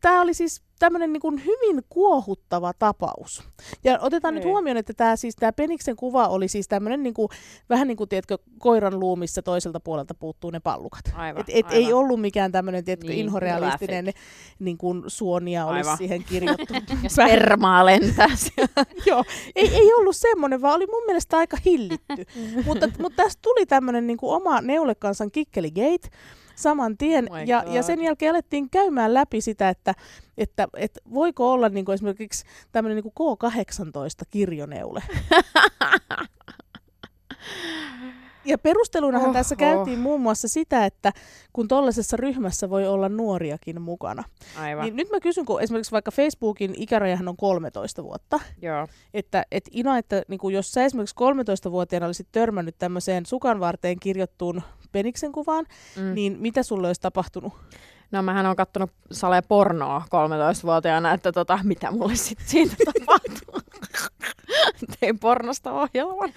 [0.00, 3.42] tämä oli siis tämmöinen niin hyvin kuohuttava tapaus.
[3.84, 4.50] Ja otetaan nyt Ei.
[4.50, 7.28] huomioon, että tämä siis tämä Peniksen kuva oli siis tämmöinen niin kuin,
[7.70, 11.04] vähän niin kuin, tiedätkö, koiran luumissa toiselta puolelta puuttuu ne pallukat.
[11.14, 11.78] Aivan, Et, et aivan.
[11.78, 14.10] ei ollut mikään tämmöinen, tiedätkö, Niin, inhorealistinen
[14.58, 15.98] niin kuin suonia olisi Aivan.
[15.98, 16.74] siihen kirjoittu.
[17.02, 18.28] Ja spermaa lentää.
[19.06, 19.24] Joo,
[19.56, 22.24] ei, ei ollut semmoinen, vaan oli mun mielestä aika hillitty.
[22.66, 26.08] mutta, mutta tästä tuli tämmöinen niin oma neulekansan kikkeligate
[26.54, 27.32] saman tien.
[27.32, 27.74] Oh ja, God.
[27.74, 29.94] ja sen jälkeen alettiin käymään läpi sitä, että,
[30.38, 35.02] että, että voiko olla niin kuin esimerkiksi tämmöinen niin kuin K18 kirjoneule.
[38.44, 39.34] Ja perustelunahan Oho.
[39.34, 41.12] tässä käytiin muun muassa sitä, että
[41.52, 44.24] kun tuollaisessa ryhmässä voi olla nuoriakin mukana.
[44.58, 48.88] Aivan, Niin nyt mä kysyn, kun esimerkiksi vaikka Facebookin ikärajahan on 13 vuotta, joo.
[49.14, 54.00] että et Ina, että niin kuin jos sä esimerkiksi 13-vuotiaana olisit törmännyt tämmöiseen sukan varteen
[54.00, 54.62] kirjoittuun
[54.92, 55.66] peniksen kuvaan,
[55.96, 56.14] mm.
[56.14, 57.52] niin mitä sulle olisi tapahtunut?
[58.12, 63.60] No mähän on kattonut sale pornoa 13-vuotiaana, että tota, mitä mulle sitten siitä tapahtuu.
[65.00, 66.30] Tein pornosta ohjelman.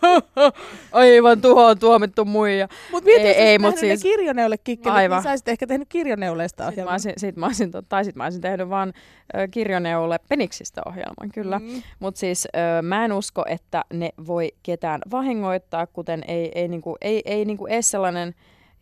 [0.92, 2.68] Aivan tuhoon tuomittu muija.
[2.92, 4.04] Mut mieti, Ei- ei, mut siis...
[4.04, 5.16] ne kirjoneulekikkelit, Aivan.
[5.16, 6.92] niin saisit ehkä tehnyt kirjoneuleista Sitten mä ohjelman.
[6.94, 8.92] olisin, sit mä olisin, tot- tai sit mä olisin tehnyt vaan
[9.36, 11.58] ö, kirjoneulle peniksistä ohjelman, kyllä.
[11.58, 11.82] Mm.
[11.98, 12.48] Mutta siis
[12.82, 17.66] mä en usko, että ne voi ketään vahingoittaa, kuten ei, ei, niinku, ei, ei niinku
[17.66, 18.34] edes sellainen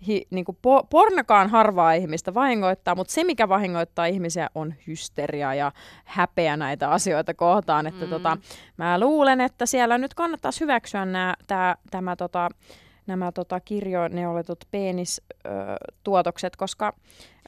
[0.07, 5.72] hi, niinku po, pornokaan harvaa ihmistä vahingoittaa, mutta se, mikä vahingoittaa ihmisiä, on hysteria ja
[6.05, 7.86] häpeä näitä asioita kohtaan.
[7.86, 8.11] Että Mm.
[8.11, 8.36] tota,
[8.76, 12.49] mä luulen, että siellä nyt kannattaisi hyväksyä nää, tää, tämä tota,
[13.07, 16.92] nämä tota, kirjoneuletut penistuotokset, koska,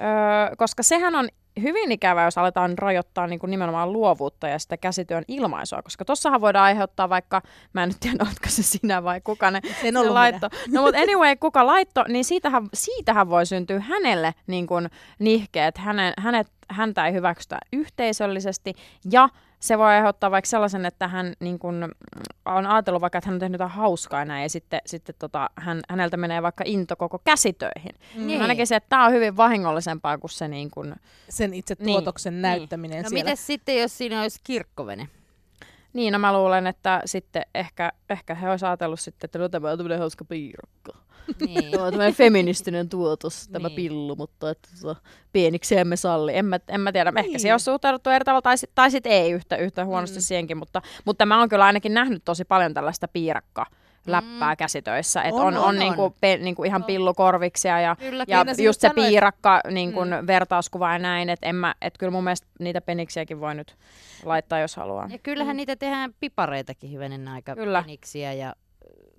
[0.00, 1.28] ö, koska sehän on
[1.62, 6.40] hyvin ikävää, jos aletaan rajoittaa niin kuin nimenomaan luovuutta ja sitä käsityön ilmaisua, koska tossahan
[6.40, 7.42] voidaan aiheuttaa vaikka,
[7.72, 10.48] mä en nyt tiedä, oletko se sinä vai kuka ne, En ollut laitto.
[10.72, 16.12] No mutta anyway, kuka laitto, niin siitähän, siitähän voi syntyä hänelle niin kuin nihkeet, hänen,
[16.18, 18.74] hänet, häntä ei hyväksytä yhteisöllisesti
[19.10, 19.28] ja
[19.60, 23.34] se voi aiheuttaa vaikka sellaisen, että hän niin kun, mm, on ajatellut vaikka, että hän
[23.34, 27.18] on tehnyt jotain hauskaa näin, ja sitten, sitten tota, hän, häneltä menee vaikka into koko
[27.24, 27.92] käsitöihin.
[28.16, 28.26] Mm.
[28.26, 28.40] Niin.
[28.40, 30.96] Mä näkisin, että tämä on hyvin vahingollisempaa kuin se niin kun,
[31.28, 32.42] Sen itse Niin, tuotoksen niin.
[32.42, 33.24] näyttäminen No siellä.
[33.24, 35.08] miten sitten, jos siinä olisi kirkkovene?
[35.92, 39.70] Niin, no mä luulen, että sitten ehkä, ehkä he olisivat ajatellut sitten, että no tämä
[39.70, 40.92] on tämmöinen hauska piirakka.
[41.46, 41.70] Niin.
[41.70, 43.76] Tämä on tämmöinen feministinen tuotos, tämä Niin.
[43.76, 45.00] pillu, mutta että tota,
[45.32, 46.36] pieniksi emme salli.
[46.36, 47.40] En mä, en mä tiedä, ehkä Niin.
[47.40, 50.22] siihen on suhtauduttu eri tavalla, tai, tai sitten ei yhtä, yhtä huonosti Mm.
[50.22, 53.66] siihenkin, mutta, mutta mä oon kyllä ainakin nähnyt tosi paljon tällaista piirakka
[54.06, 54.56] läppää Mm.
[54.56, 56.86] käsitöissä, että On, on, on, on, niinku, pe, niinku ihan On.
[56.86, 60.26] pillukorviksia ja, Kyllä, ja Meinasin just se piirakka niin kun, Mm.
[60.26, 61.46] vertauskuva ja näin, että
[61.82, 63.76] et kyllä mun mielestä niitä peniksiäkin voi nyt
[64.24, 65.08] laittaa, jos haluaa.
[65.12, 67.82] Ja kyllähän niitä tehdään pipareitakin hyvänen aika Kyllä.
[67.82, 68.54] peniksiä ja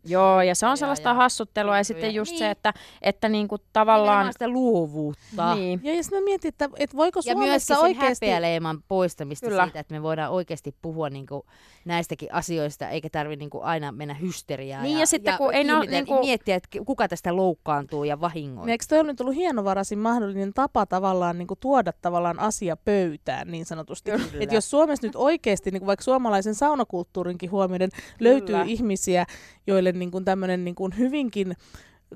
[0.06, 2.40] Joo, ja se on Ja- sellaista ja hassuttelua ja sitten just Niin.
[2.40, 4.34] se, että, että niinku tavallaan...
[4.34, 5.56] sitä luovuutta.
[5.56, 5.80] Niin.
[5.84, 8.26] Ja jos mä mietin, että, että voiko Ja myöskin Suomessa oikeasti...
[8.26, 9.64] häpeäleiman poistamista Kyllä.
[9.64, 11.46] siitä, että me voidaan oikeasti puhua niinku
[11.86, 14.84] näistäkin asioista, eikä tarvitse niinku aina mennä hysteriaan.
[14.84, 18.66] Niin, ja sitten kun ei ihmetellä- niinku- miettiä, että kuka tästä loukkaantuu ja vahingoittaa.
[18.66, 22.78] Niin eikö toi ole nyt ollut hienovaraisin mahdollinen tapa tavallaan niin kuin tuoda tavallaan asia
[22.78, 24.12] pöytään niin sanotusti?
[24.12, 24.24] Kyllä.
[24.40, 27.90] Et jos Suomessa nyt oikeasti, niin kuin vaikka suomalaisen saunakulttuurinkin huomioiden,
[28.20, 28.64] löytyy Kyllä.
[28.68, 29.26] ihmisiä,
[29.68, 31.56] joille niin kuin tämmöinen niin kuin hyvinkin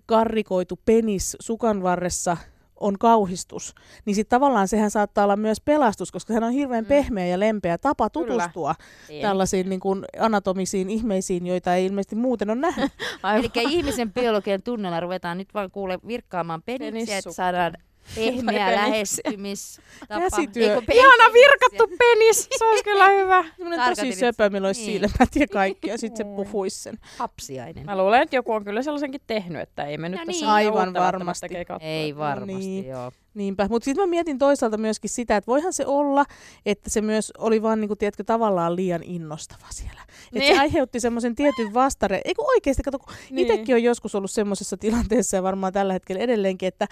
[0.06, 2.38] karrikoitu penis sukan varressa
[2.80, 6.88] on kauhistus, niin sitten tavallaan sehän saattaa olla myös pelastus, koska sehän on hirveän Mm.
[6.88, 8.28] pehmeä ja lempeä tapa Kyllä.
[8.28, 8.76] tutustua
[9.10, 9.22] Niin.
[9.22, 12.92] tällaisiin niin kuin anatomisiin ihmeisiin, joita ei ilmeisesti muuten ole nähnyt.
[13.40, 17.74] Eli ihmisen biologian tunnella ruvetaan nyt vaan kuule virkkaamaan peniksiä, että saadaan
[18.16, 18.82] pehmeä penis.
[18.82, 20.20] lähestymistapa.
[20.20, 20.70] Käsityö.
[20.74, 23.44] Eiku, pe- Ihana virkattu penis, se olisi kyllä hyvä.
[23.58, 24.92] Semmoinen tosi että- söpö, millä olisi niin.
[25.10, 27.00] silmät ja kaikki, ja sitten se puhuisi sen.
[27.18, 27.86] Hapsiainen.
[27.86, 30.52] Mä luulen, että joku on kyllä sellaisenkin tehnyt, että ei me nyt No tässä niin.
[30.54, 31.50] Aivan varmasti.
[31.50, 31.86] keikata.
[31.86, 32.88] Ei varmasti, niin.
[32.88, 33.12] joo.
[33.34, 36.26] Niinpä, mutta sitten mä mietin toisaalta myöskin sitä, että voihan se olla,
[36.66, 40.02] että se myös oli vaan niinku, tiedätkö, tavallaan liian innostava siellä.
[40.04, 40.56] Että Niin.
[40.56, 42.22] se aiheutti semmoisen tietyn vastare.
[42.26, 43.48] Eikö oikeasti, kato, kun Niin.
[43.52, 46.88] itsekin on joskus ollut semmoisessa tilanteessa ja varmaan tällä hetkellä edelleenkin, että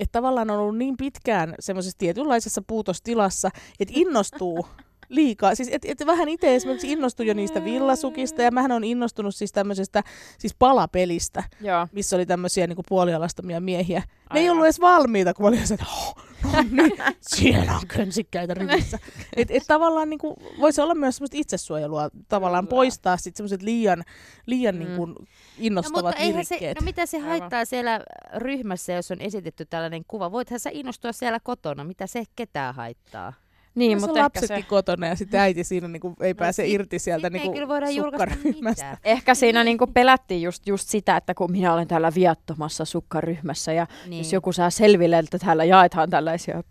[0.00, 4.66] että tavallaan on ollut niin pitkään semmoisessa tietynlaisessa puutostilassa, että innostuu
[5.10, 5.54] liikaa.
[5.54, 9.52] Siis et, et vähän itse esimerkiksi innostui jo niistä villasukista ja mähän on innostunut siis
[9.52, 10.02] tämmöisestä
[10.38, 11.88] siis palapelistä, Joo.
[11.92, 14.02] missä oli tämmöisiä niinku puolialastomia miehiä.
[14.34, 14.52] Ne ei Aivan.
[14.52, 16.16] ollut edes valmiita, kun mä olin se, että oh,
[16.52, 18.98] no niin, siellä on könsikkäitä rivissä.
[19.36, 22.76] Et, et tavallaan niinku, voisi olla myös semmoista itsesuojelua, tavallaan Kyllä.
[22.76, 24.02] poistaa sit semmoiset liian,
[24.46, 24.78] liian Mm.
[24.78, 25.14] niinku No,
[25.58, 27.28] innostavat mutta eihän se, no mitä se Aivan.
[27.28, 28.00] haittaa siellä
[28.36, 30.32] ryhmässä, jos on esitetty tällainen kuva?
[30.32, 33.32] Voithan sä innostua siellä kotona, mitä se ketään haittaa?
[33.80, 36.72] Niin, mutta ehkä lapsetkin se, kotona ja sitten äiti siinä niinku ei No pääse sit-
[36.74, 37.54] irti sieltä niinku
[37.94, 38.84] sukkaryhmästä.
[38.84, 38.96] mitään.
[39.04, 43.86] ehkä siinä niinku pelättiin just, just sitä, että kun minä olen täällä viattomassa sukkaryhmässä ja
[44.06, 44.18] Niin.
[44.18, 46.62] jos joku saa selville, että täällä jaetaan tällaisia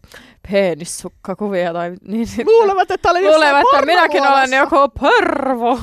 [0.51, 5.79] penissukkakuvia tai niin sitten Luulevat, että olen luulevat, että minäkin olen joku pervo.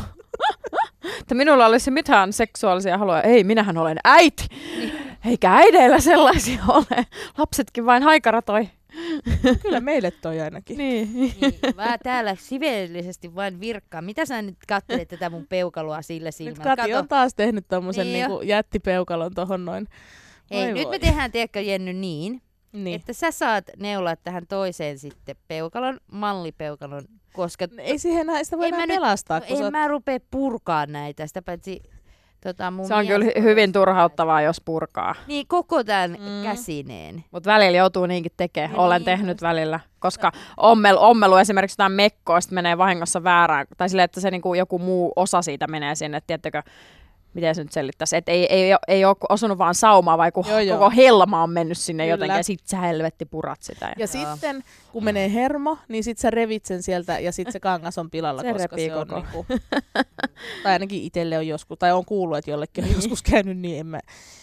[1.20, 3.22] että minulla olisi mitään seksuaalisia haluja.
[3.22, 4.47] Ei, minähän olen äiti.
[5.24, 7.07] Eikä äideillä sellaisia ole.
[7.39, 8.68] Lapsetkin vain haikaratoi.
[9.62, 10.79] Kyllä meille toi ainakin.
[10.79, 11.14] Niin.
[11.14, 11.35] Niin,
[11.77, 14.05] mä täällä sivellisesti vain virkkaan.
[14.05, 16.77] Mitä sä nyt katselet tätä mun peukaloa sillä Nyt silmällä?
[16.77, 19.87] Kati on taas tehnyt tommosen Niin niinku jättipeukalon tohon noin.
[20.51, 20.91] Ei, Voi nyt voi.
[20.93, 22.43] me tehdään, tiedätkö Jenny, niin,
[22.73, 23.01] Niin.
[23.01, 27.03] että sä saat neulaa tähän toiseen sitten peukalon, mallipeukalon,
[27.33, 29.71] koska Ei siihen enää, sitä voi En enää mä nyt- pelastaa, no, kun en oot-
[29.71, 31.83] mä rupea purkaa näitä, sitä paitsi
[32.41, 35.14] tota, mun Se on kyllä hy- hyvin turhauttavaa, jos purkaa.
[35.26, 36.43] Niin, koko tämän Mm.
[36.43, 37.24] käsineen.
[37.30, 38.70] Mutta välillä joutuu niinkin tekemään.
[38.70, 39.05] Niin, Olen niin.
[39.05, 39.80] tehnyt välillä.
[39.99, 43.66] Koska ommelu, ommelu esimerkiksi jotain mekkoa, sitten menee vahingossa väärään.
[43.76, 46.62] Tai silleen, että se niinku joku muu osa siitä menee sinne, tiettäkö,
[47.37, 48.16] miten se nyt selittäisi.
[48.16, 50.78] Että ei, ei, ei ole osunut vaan saumaa, vai kun Joo, joo.
[50.78, 52.12] koko helma on mennyt sinne Kyllä.
[52.14, 52.37] jotenkin.
[52.37, 53.87] Ja sit sä helvetti purat sitä.
[53.87, 54.07] Ja Joo.
[54.07, 58.11] sitten, kun menee hermo, niin sit sä revit sen sieltä ja sit se kangas on
[58.11, 59.20] pilalla, Se koska se on koko.
[59.20, 59.47] niinku,
[60.62, 63.87] tai ainakin itselle on joskus, tai on kuullut, että jollekin on joskus käynyt niin, en
[63.87, 64.01] mä,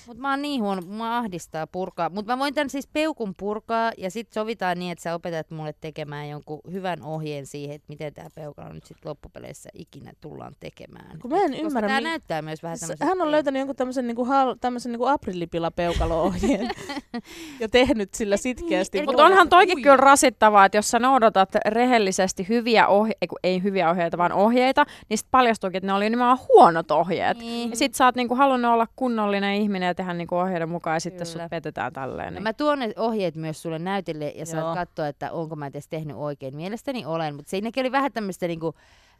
[0.07, 2.09] Mutta mä oon niin huono, mä ahdistaa purkaa.
[2.09, 5.73] Mutta mä voin tämän siis peukun purkaa ja sitten sovitaan niin, että sä opetat mulle
[5.81, 11.19] tekemään jonkun hyvän ohjeen siihen, että miten tämä peukalo nyt sitten loppupeleissä ikinä tullaan tekemään.
[11.19, 14.07] Kun mä en Koska ymmärrä, Tää mi- näyttää myös vähän Hän on löytänyt jonkun tämmöisen
[14.07, 16.69] niinku, hal, tämmöisen niinku aprillipila-peukalo-ohjeen
[17.59, 19.03] ja tehnyt sillä sitkeästi.
[19.05, 23.89] Mutta onhan toikin kyllä rasittavaa, että jos sä noudatat rehellisesti hyviä ohjeita, ei, ei hyviä
[23.89, 27.37] ohjeita, vaan ohjeita, niin sitten paljastuukin, että ne oli nimenomaan huonot ohjeet.
[27.37, 27.69] Niin.
[27.69, 30.99] Ja sit sä oot niinku halunnut olla kunnollinen ihminen ja tehdä niinku ohjeiden mukaan ja
[30.99, 31.43] sitten Kyllä.
[31.43, 32.33] sut petetään tälleen.
[32.33, 32.43] No Niin.
[32.43, 34.45] mä tuon ne ohjeet myös sulle näytille ja Joo.
[34.45, 36.55] saat katsoa, että onko mä edes tehnyt oikein.
[36.55, 38.73] Mielestäni olen, mutta siinäkin oli vähän tämmöistä niinku,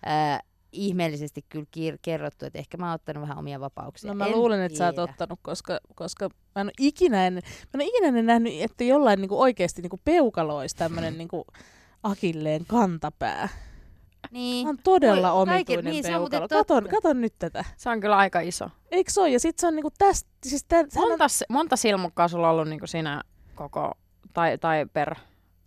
[0.08, 0.40] äh,
[0.74, 4.08] ihmeellisesti kyllä kiir- kerrottu, että ehkä mä oon ottanut vähän omia vapauksia.
[4.12, 7.44] No mä En luulen, että sä oot ottanut, koska, koska mä en ole ikinä ennen,
[7.46, 11.46] mä en ole ikinä ennen nähnyt, että jollain niinku oikeasti niinku peukalo olisi tämmöinen niinku
[12.04, 13.50] akilleen kantapää.
[14.32, 14.64] Niin.
[14.66, 16.64] Tämä on todella Voi- kaiken- omituinen niin, se on muuten peukalo.
[16.64, 17.66] Katon, katon nyt tätä.
[17.78, 18.70] Se on kyllä aika iso.
[18.92, 19.30] Eikö se ole?
[19.30, 22.54] Ja sit se on niinku tästä, siis tä, sehän on, Monta, monta silmukkaa sulla on
[22.56, 23.22] ollut niinku siinä
[23.56, 23.92] koko,
[24.34, 25.16] tai, tai per,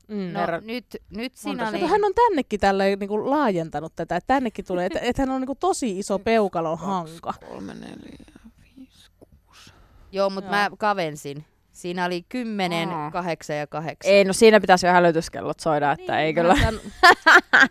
[0.08, 1.56] mm, No Ver- nyt, nyt oli...
[1.56, 5.40] Mutta hän on tännekin tälleen niinku laajentanut tätä, että tännekin tulee, että, että hän on
[5.40, 7.34] niinku tosi iso peukalon hanka.
[7.48, 8.26] kolme, neljä,
[8.76, 9.72] viisi, kuusi.
[10.12, 11.44] Joo, mutta mä kavensin.
[11.76, 13.10] Siinä oli 10, Aa.
[13.10, 14.12] 8 ja 8.
[14.12, 16.56] Ei, no siinä pitäisi jo hälytyskellot soida, että Niin, ei mä kyllä.
[16.62, 16.80] San...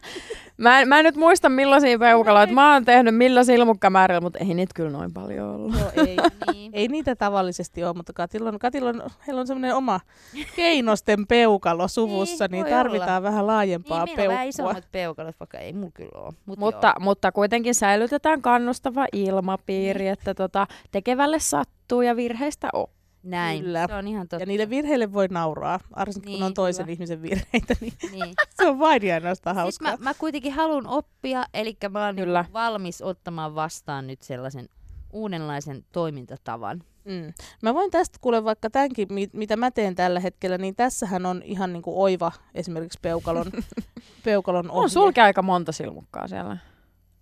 [0.57, 2.53] Mä en, mä en nyt muista millaisia peukaloita.
[2.53, 5.75] Mä oon tehnyt millä silmukkamäärillä, mutta ei niitä kyllä noin paljon ollut.
[5.79, 6.17] Joo, ei,
[6.53, 6.71] niin.
[6.75, 9.99] ei niitä tavallisesti ole, mutta Katilla on, Katilla on, heillä on semmoinen oma
[10.55, 14.65] keinosten peukalo suvussa, Niin, niin, tarvitaan vähän laajempaa niin, meillä on vähän peukkua.
[14.65, 16.33] isommat peukalot, vaikka ei mulla kyllä ole.
[16.45, 22.87] Mut Mutta, mutta kuitenkin säilytetään kannustava ilmapiiri, että tota, tekevälle sattuu ja virheistä on.
[23.25, 23.87] Näin, Kyllä.
[23.87, 24.41] se on ihan totta.
[24.41, 26.93] Ja niille virheille voi nauraa, varsinkin kun Niin, on toisen kyllä.
[26.93, 28.33] ihmisen virheitä, niin Niin.
[28.57, 29.91] se on vain ja ainoastaan hauskaa.
[29.91, 32.41] mä, mä kuitenkin haluan oppia, eli mä oon Kyllä.
[32.41, 34.69] niinku valmis ottamaan vastaan nyt sellaisen
[35.13, 36.83] uudenlaisen toimintatavan.
[37.05, 37.33] Mm.
[37.61, 41.41] Mä voin tästä kuule vaikka tämänkin, mi- mitä mä teen tällä hetkellä, niin tässähän on
[41.45, 43.45] ihan niinku oiva esimerkiksi peukalon,
[44.25, 44.83] peukalon ohje.
[44.83, 46.57] On sulki aika monta silmukkaa siellä.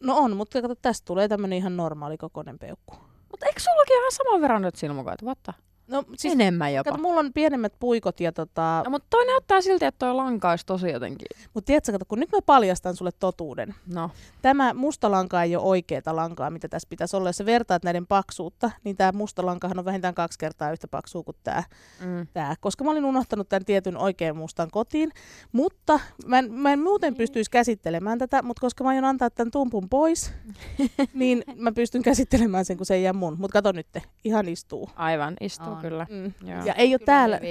[0.04, 2.96] No on, mutta kato, tästä tulee tämmönen ihan normaali kokoinen peukku.
[3.32, 5.26] Mutta eikö sullakin ihan saman verran nyt silmukoita?
[5.26, 5.54] What the?
[5.88, 6.92] No siis, Enemmän jopa.
[6.92, 10.50] kato, mulla on pienemmät puikot ja tota, No, mutta toi näyttää silti, että toi lanka
[10.50, 11.28] olisi tosi jotenkin...
[11.54, 13.76] mutta tiedätkö, kato, kun nyt mä paljastan sulle totuuden.
[13.94, 14.10] No,
[14.42, 17.30] Tämä musta lanka ei ole oikeeta lankaa, mitä tässä pitäisi olla.
[17.30, 21.24] Jos sä vertaat näiden paksuutta, niin tämä musta lankahan on vähintään kaksi kertaa yhtä paksua
[21.24, 21.64] kuin tämä.
[22.06, 22.28] mm.
[22.34, 22.56] tää.
[22.60, 25.12] Koska mä olin unohtanut tämän tietyn oikean mustan kotiin.
[25.52, 29.52] Mutta mä en, mä en muuten pystyisi käsittelemään tätä, mutta koska mä aion antaa tämän
[29.52, 30.34] tumpun pois,
[31.14, 33.36] niin mä pystyn käsittelemään sen, kun se ei jää mun.
[33.40, 33.88] Mutta kato nyt,
[34.24, 34.90] ihan istuu.
[34.96, 35.82] aivan, istuu On.
[35.82, 36.08] kyllä.
[36.10, 36.50] Mm.
[36.50, 36.66] Joo.
[36.66, 37.40] Ja ei ole täällä.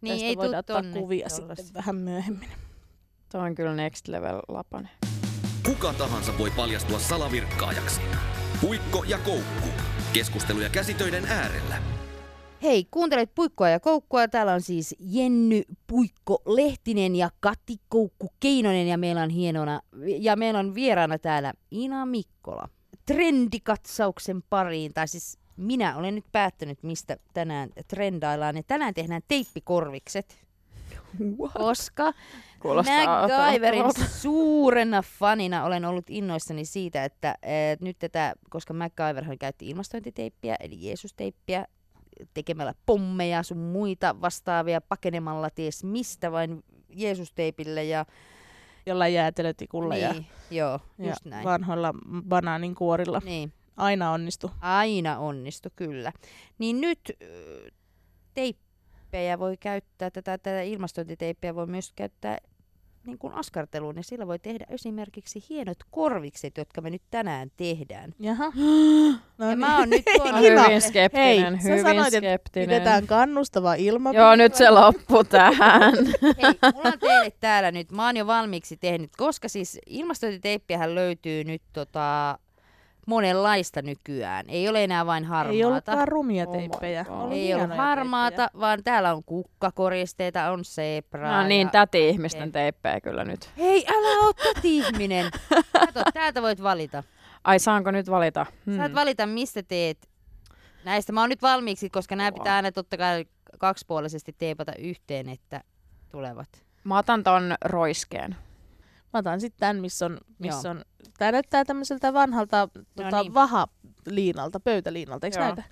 [0.00, 1.54] Niin, Tästä ei voidaan ottaa tonne kuvia tollasta.
[1.62, 2.48] sitten vähän myöhemmin.
[3.32, 4.88] Toi on kyllä next level lapane.
[5.66, 8.00] Kuka tahansa voi paljastua salavirkkaajaksi.
[8.60, 9.68] Puikko ja koukku.
[10.12, 11.82] Keskusteluja käsitöiden äärellä.
[12.62, 14.28] Hei, kuuntelet Puikkoa ja Koukkua.
[14.28, 19.80] Täällä on siis Jenny Puikko Lehtinen ja Kati Koukku Keinonen ja meillä on hienona,
[20.18, 22.68] ja meillä on vieraana täällä Ina Mikkola.
[23.06, 28.56] Trendikatsauksen pariin, tai siis minä olen nyt päättänyt, mistä tänään trendaillaan.
[28.56, 30.46] Ja tänään tehdään teippikorvikset,
[31.58, 32.12] koska
[32.60, 39.68] Kuulostaa MacGyverin suurena fanina olen ollut innoissani siitä, että eh, nyt tätä, koska MacGyverhan käytti
[39.68, 41.66] ilmastointiteippiä, eli Jeesus-teippiä,
[42.34, 48.06] tekemällä pommeja sun muita vastaavia, pakenemalla ties mistä vain Jeesus-teipille ja,
[48.86, 50.14] Jollain jäätelötikulla niin, ja,
[50.50, 51.44] joo, ja just näin.
[51.44, 51.94] vanhoilla
[52.28, 53.20] banaanin kuorilla.
[53.24, 54.50] Niin, Aina onnistu.
[54.60, 56.12] aina onnistu kyllä.
[56.58, 57.12] Niin nyt
[58.34, 62.38] teippejä voi käyttää, tätä, tätä ilmastointiteippiä voi myös käyttää
[63.06, 68.14] niin kuin askarteluun, ja sillä voi tehdä esimerkiksi hienot korvikset, jotka me nyt tänään tehdään.
[68.20, 68.52] Jaha.
[69.38, 69.58] No ja niin.
[69.58, 70.40] mä oon nyt tuonut...
[70.40, 72.68] hyvin skeptinen, hei, sä hyvin sanoit, että skeptinen.
[72.68, 74.24] Pidetään kannustava ilmapiiri.
[74.24, 75.94] Joo, nyt se loppu tähän.
[76.42, 81.44] Hei, mulla on teille täällä nyt, mä oon jo valmiiksi tehnyt, koska siis ilmastointiteippiähän löytyy
[81.44, 82.38] nyt tota,
[83.06, 84.44] monenlaista nykyään.
[84.48, 85.66] Ei ole enää vain Ei harmaata.
[85.66, 87.06] ollutkaan rumia Oh teippejä.
[87.08, 88.60] Oli Ei ollut hienoja harmaata, teippejä.
[88.60, 91.42] vaan täällä on kukkakoristeita, on zebraa.
[91.42, 91.70] No niin, ja...
[91.70, 93.50] täti-ihmisten teippejä kyllä nyt.
[93.58, 94.32] Hei, älä oo
[94.62, 95.30] ihminen.
[95.72, 97.02] Kato, täältä voit valita.
[97.44, 98.46] Ai saanko nyt valita?
[98.66, 98.76] Hmm.
[98.76, 100.08] Saat valita, mistä teet
[100.84, 101.12] näistä.
[101.12, 103.24] Mä oon nyt valmiiksi, koska nämä pitää aina totta kai
[103.58, 105.60] kaksipuolisesti teipata yhteen, että
[106.12, 106.48] tulevat.
[106.84, 108.36] Mä otan ton roiskeen.
[109.12, 110.74] Mä otan sitten tämän, missä on, missä Joo.
[110.78, 110.84] on
[111.18, 113.34] tää näyttää tämmöiseltä vanhalta tota, niin.
[113.34, 115.46] vahaliinalta, pöytäliinalta, eikö Joo.
[115.46, 115.62] näytä?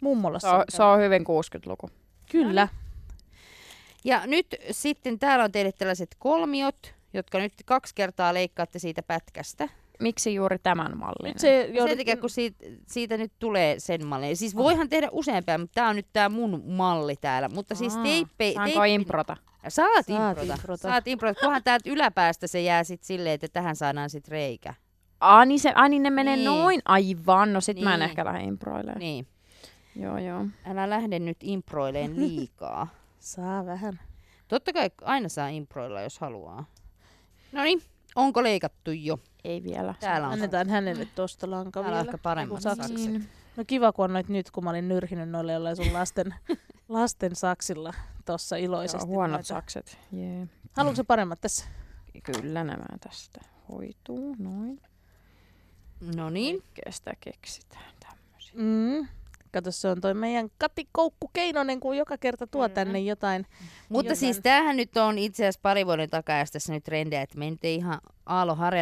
[0.00, 1.90] Mummolla Se on, se on hyvin 60-luku.
[2.30, 2.68] Kyllä.
[4.04, 9.68] Ja nyt sitten täällä on teille tällaiset kolmiot, jotka nyt kaksi kertaa leikkaatte siitä pätkästä.
[10.00, 11.30] Miksi juuri tämän mallinen?
[11.32, 14.36] Nyt se Ja sen takia, kun siitä, siitä nyt tulee sen malli.
[14.36, 17.48] Siis voihan tehdä useampia, mutta tämä on nyt tämä mun malli täällä.
[17.48, 19.36] Mutta siis teippe, Saanko teippi- improta?
[19.68, 20.52] Saat Saat improta.
[20.54, 20.82] improta.
[20.82, 21.40] Saat improta.
[21.40, 24.74] Kunhan täältä yläpäästä se jää sitten silleen, että tähän saadaan sitten reikä.
[25.20, 26.44] Aa, niin, se, ai, niin ne menee Niin.
[26.44, 26.80] noin?
[26.84, 28.08] Aivan, no sit mä en Niin.
[28.10, 28.98] ehkä lähde improilemaan.
[28.98, 29.26] Niin.
[29.96, 30.46] Joo, joo.
[30.66, 32.86] Älä lähde nyt improileen liikaa.
[33.18, 34.00] Saa vähän.
[34.48, 36.64] Totta kai aina saa improilla, jos haluaa.
[37.52, 37.82] No niin,
[38.14, 39.18] onko leikattu jo?
[39.44, 39.94] Ei vielä.
[40.00, 40.32] Täällä on.
[40.32, 42.10] Annetaan hänelle tosta lanka Täällä on vielä.
[42.10, 42.86] ehkä paremmat sakset.
[42.98, 43.22] sakset.
[43.56, 46.34] No kiva, kun annoit nyt, kun mä olin nyrhinyt noille jollain sun lasten,
[46.88, 47.94] lasten saksilla
[48.24, 49.06] tossa Joo, iloisesti.
[49.06, 49.46] huonot noita.
[49.48, 49.98] sakset.
[50.12, 50.48] Jee.
[50.72, 51.64] Haluatko sä paremmat tässä?
[52.22, 53.40] Kyllä nämä tästä
[53.72, 54.80] hoituu, noin.
[56.16, 56.62] No niin.
[56.90, 58.54] Sitä keksitään tämmöisiä.
[58.54, 59.08] Mm.
[59.54, 62.74] Kato, se on toi meidän Kati Koukku Keinonen, kun joka kerta tuo Kyllä.
[62.74, 63.46] tänne jotain.
[63.88, 64.16] Mutta Jotain.
[64.16, 67.64] siis tämähän nyt on itse asiassa pari vuoden takaa, tässä nyt trendejä, että me nyt
[67.64, 67.98] ei ihan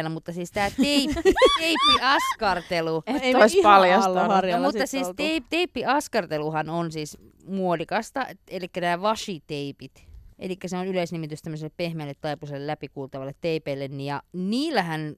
[0.09, 1.13] mutta siis tämä teippi,
[1.59, 3.03] teippiaskartelu.
[3.05, 4.45] Et Ei ihan paljastanut.
[4.51, 5.13] No, mutta siis oltu.
[5.13, 7.17] teip, teippiaskarteluhan on siis
[7.47, 10.07] muodikasta, eli nämä washi-teipit.
[10.39, 15.15] Eli se on yleisnimitys tämmöiselle pehmeälle taipuselle läpikuultavalle teipeille, niin ja niillähän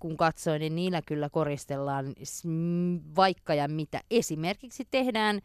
[0.00, 2.14] kun katsoin, niin niillä kyllä koristellaan
[3.16, 4.00] vaikka ja mitä.
[4.10, 5.40] Esimerkiksi tehdään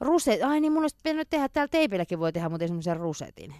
[0.00, 0.42] ruset.
[0.42, 3.54] Ai niin, mun olisi pitänyt tehdä täällä teipilläkin voi tehdä, mutta semmoisen rusetin.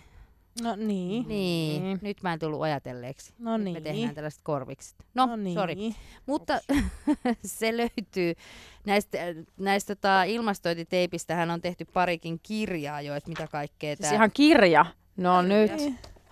[0.62, 1.28] No niin.
[1.28, 1.99] Niin, Niin.
[2.03, 3.32] nyt mä en tullut ajatelleeksi.
[3.38, 3.74] No Nyt niin.
[3.76, 4.97] me tehdään tällaiset korvikset.
[5.14, 5.55] No, no niin.
[5.55, 5.76] sori.
[6.26, 6.61] Mutta
[7.44, 8.34] se löytyy
[8.86, 9.18] näistä,
[9.57, 14.14] näistä tota, ilmastointiteipistähän on tehty parikin kirjaa jo, että mitä kaikkea Siis tää...
[14.14, 14.86] ihan kirja.
[15.16, 15.72] No nyt.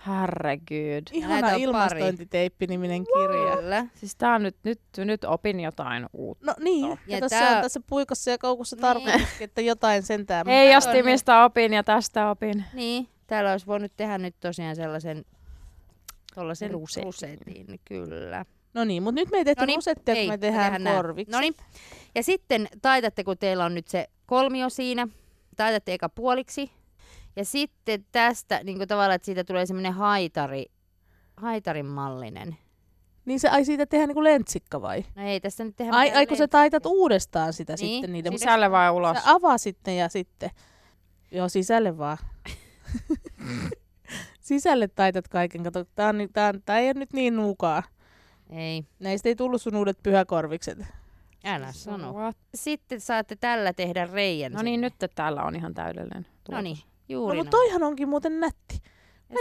[0.06, 1.02] Herregud.
[1.12, 3.56] Ihana ilmastointiteippi-niminen kirja.
[3.56, 3.86] Kyllä.
[3.94, 6.46] Siis tää on nyt, nyt, nyt opin jotain uutta.
[6.46, 8.80] No niin, ja, Ja tässä, tää- on, tässä puikossa ja koukussa Niin.
[8.80, 10.46] tarkoituskin, että jotain sentään.
[10.46, 12.64] Heijastimista opin ja tästä opin.
[12.72, 15.24] Niin, täällä olisi voinut tehdä nyt tosiaan sellaisen
[16.34, 17.04] tuollaisen Rusetin.
[17.04, 18.44] rusetin, kyllä.
[18.74, 20.96] No niin, mutta nyt me ei tehty Noniin, rusettia, ei, kun me me tehdään tehdään
[20.96, 21.32] korviksi.
[21.32, 21.54] No niin.
[22.14, 25.08] Ja sitten taitatte, kun teillä on nyt se kolmio siinä,
[25.56, 26.70] taitatte eka puoliksi.
[27.36, 30.64] Ja sitten tästä niin kuin tavallaan, että siitä tulee semmoinen haitari,
[31.36, 32.56] haitarin mallinen.
[33.24, 35.04] Niin se, ai siitä tehdään niinku lentsikka vai?
[35.14, 38.38] No ei tässä nyt tehdä Ai, ai kun sä taitat uudestaan sitä Niin, sitten niiden.
[38.38, 39.16] Sisälle vai ulos?
[39.16, 40.50] Sä avaa sitten ja sitten.
[41.30, 42.18] Joo, sisälle vaan.
[44.40, 45.62] sisälle taitat kaiken.
[45.62, 47.82] Kato, tää, on, tää, on, tää ei ole nyt niin nuukaa.
[48.50, 50.78] Ei, Näistä ei tullut sun uudet pyhäkorvikset.
[51.44, 52.12] älä sano.
[52.12, 52.36] What?
[52.54, 54.52] Sitten saatte tällä tehdä reijän.
[54.52, 56.22] No niin, nyt täällä on ihan täydellinen.
[56.22, 56.86] No tulos.
[57.08, 58.80] Niin, No, juuri mutta toihan onkin muuten nätti.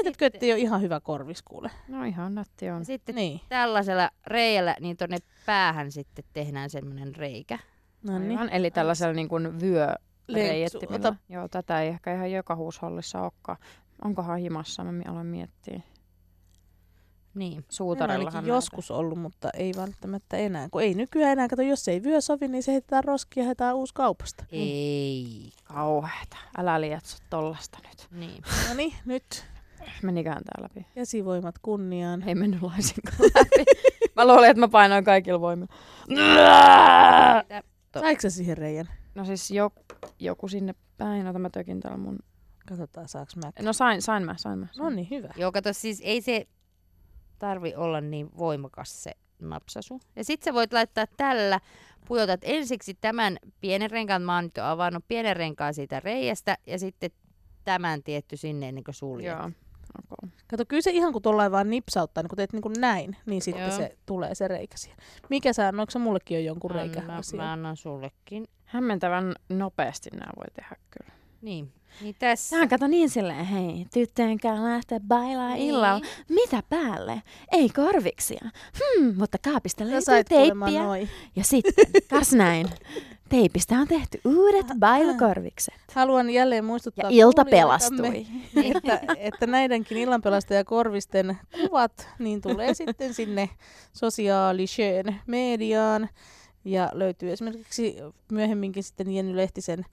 [0.03, 1.71] Sitten- että ei ole ihan hyvä korvis kuule?
[1.87, 2.79] No ihan nätti on.
[2.79, 3.41] ja Sitten Niin.
[3.49, 7.59] tällaisella reijällä, niin tonne päähän sitten tehdään semmoinen reikä.
[8.03, 8.31] No niin.
[8.31, 9.87] Aivan, eli tällaisella niin kuin vyö
[11.29, 13.57] Joo, tätä ei ehkä ihan joka huushollissa olekaan.
[14.05, 14.83] Onkohan himassa?
[14.83, 15.81] Mä aloin miettiä.
[17.35, 17.65] Niin.
[17.69, 20.67] Suutarillahan joskus ollut, mutta ei välttämättä enää.
[20.71, 23.75] Kun ei nykyään enää, kato, jos ei vyö sovi, niin se heitetään roskiin ja heitetään
[23.75, 24.45] uusi kaupasta.
[24.51, 25.49] Ei.
[25.63, 26.37] Kauheeta.
[26.57, 28.07] Älä lietso tollasta nyt.
[28.11, 28.43] Niin.
[28.69, 29.45] No niin, nyt
[30.03, 30.87] Menikään tää läpi?
[30.95, 32.23] käsivoimat kunniaan.
[32.29, 33.65] Ei mennyt laisinkaan läpi.
[34.15, 35.73] mä luulin, että mä painoin kaikilla voimilla.
[37.99, 38.89] Saiko sä siihen reijän?
[39.15, 39.71] No siis jo,
[40.19, 41.27] joku sinne päin.
[41.27, 42.19] Ota mä tökin täällä mun...
[42.67, 43.51] Katsotaan, saaks mä.
[43.61, 44.67] No sain, sain mä, sain mä.
[44.77, 45.29] No niin, hyvä.
[45.37, 46.47] Joo, kato, siis ei se
[47.43, 49.99] tarvi olla niin voimakas se napsasu.
[50.15, 51.59] Ja sit sä voit laittaa tällä,
[52.07, 56.79] pujotat ensiksi tämän pienen renkaan, mä oon nyt jo avannut pienen renkaan siitä reiästä, ja
[56.79, 57.11] sitten
[57.63, 59.27] tämän tietty sinne ennen kuin suljet.
[59.27, 59.51] Joo.
[60.11, 60.29] Okay.
[60.47, 63.41] Kato, kyllä se ihan kun tollain vaan nipsauttaa, niin kun teet niin kuin näin, niin
[63.41, 63.77] sitten Joo.
[63.77, 64.99] se tulee se reikä siihen.
[65.29, 66.99] Mikä sä, onko se mullekin on jonkun reikä?
[66.99, 67.37] Anna, asia?
[67.37, 68.47] mä annan sullekin.
[68.65, 71.13] Hämmentävän nopeasti nämä voi tehdä kyllä.
[71.41, 72.67] Niin, niin tässä.
[72.67, 75.69] Kato niin silleen, hei, tyttöjen kanssa lähteä bailaa Niin.
[75.69, 76.05] illalla.
[76.29, 77.21] Mitä päälle?
[77.51, 78.49] Ei korviksia.
[78.79, 81.07] Hmm, mutta kaapista löytyy teippiä.
[81.35, 82.67] Ja sitten, kas näin,
[83.29, 85.73] teipistä on tehty uudet bailukorvikset.
[85.93, 88.25] Haluan jälleen muistuttaa Ja ilta pelastui.
[88.75, 93.49] että, että näidenkin illanpelastajakorvisten kuvat niin tulee sitten sinne
[93.93, 96.09] sosiaaliseen mediaan.
[96.65, 97.95] Ja löytyy esimerkiksi
[98.31, 99.85] myöhemminkin sitten Jenny Lehtisen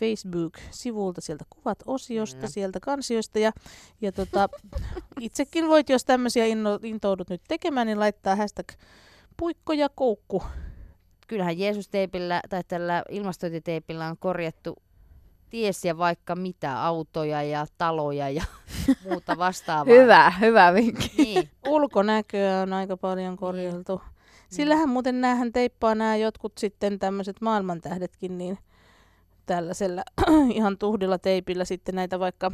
[0.00, 2.48] Facebook-sivulta sieltä kuvat-osiosta, Kyllä.
[2.48, 3.38] sieltä kansioista.
[3.38, 3.52] Ja,
[4.00, 4.48] ja tota,
[5.20, 8.68] itsekin voit, jos tämmöisiä inno, intoudut nyt tekemään, niin laittaa hashtag
[9.36, 10.42] puikko ja koukku.
[11.26, 14.76] Kyllähän Jeesus-teipillä tai tällä ilmastointiteipillä on korjattu
[15.50, 18.44] ties ja vaikka mitä autoja ja taloja ja
[19.08, 19.94] muuta vastaavaa.
[19.94, 21.10] Hyvä, hyvä vinkki.
[21.18, 21.50] Niin.
[21.68, 24.00] Ulkonäköä on aika paljon korjailtu.
[24.50, 28.58] Sillähän muuten näähän teippaa nämä jotkut sitten tämmöiset maailmantähdetkin niin
[29.50, 30.02] tällaisella
[30.58, 32.52] ihan tuhdilla teipillä sitten näitä vaikka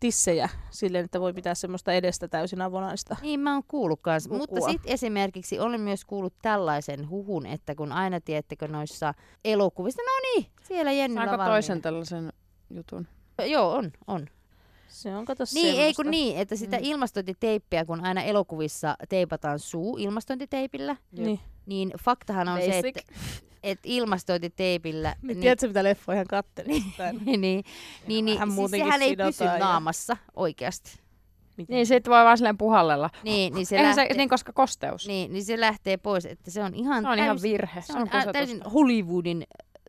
[0.00, 3.16] tissejä silleen, että voi pitää semmoista edestä täysin avonaista.
[3.22, 4.28] Niin mä oon kuullut kans.
[4.28, 9.14] Mutta sitten esimerkiksi olen myös kuullut tällaisen huhun, että kun aina tiedättekö noissa
[9.44, 11.50] elokuvissa, no niin, siellä Jennyllä valmiina.
[11.50, 12.32] toisen tällaisen
[12.70, 13.06] jutun?
[13.46, 14.26] Joo, on, on.
[14.90, 16.02] Se on kato Niin, ei semmoista.
[16.02, 16.82] kun niin, että sitä Mm.
[16.84, 21.40] ilmastointiteippiä, kun aina elokuvissa teipataan suu ilmastointiteipillä, Niin.
[21.66, 22.72] niin faktahan on Basic.
[22.72, 23.00] se, että,
[23.62, 25.14] että ilmastointiteipillä...
[25.22, 26.82] Niin, tiedätkö mitä leffoja ihan kattelin?
[27.26, 27.64] niin, niin,
[28.06, 31.00] niin, niin siis sehän ei pysy ja- naamassa oikeasti.
[31.68, 33.10] Niin, sit voi vaan silleen puhallella.
[33.24, 35.06] Niin, niin se, Eihän lähtee, se, niin koska kosteus.
[35.06, 37.82] niin, niin se lähtee pois, että se on ihan, Se on ihan täysin, virhe.
[37.82, 38.32] se on, ä, kusetusta.
[38.32, 39.44] täysin Hollywoodin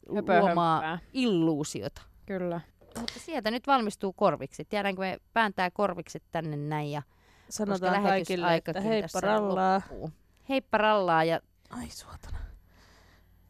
[0.10, 2.02] luomaa illuusiota.
[2.26, 2.62] Kyllä.
[2.99, 4.73] Mutta sieltä nyt valmistuu korvikset.
[4.73, 9.81] Jäädäänkö me vääntää korvikset tänne näin ja koska Sanotaan kaikille, että heippa rallaa.
[9.89, 10.09] loppuu.
[10.49, 11.39] Heippa rallaa ja
[11.69, 12.37] Ai suotana.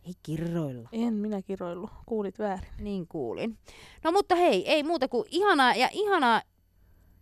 [0.05, 0.89] ei kirroilla.
[0.91, 1.89] En minä kiroillu.
[2.05, 2.67] Kuulit väärin.
[2.79, 3.57] Niin kuulin.
[4.03, 6.41] No mutta hei, ei muuta kuin ihanaa ja ihanaa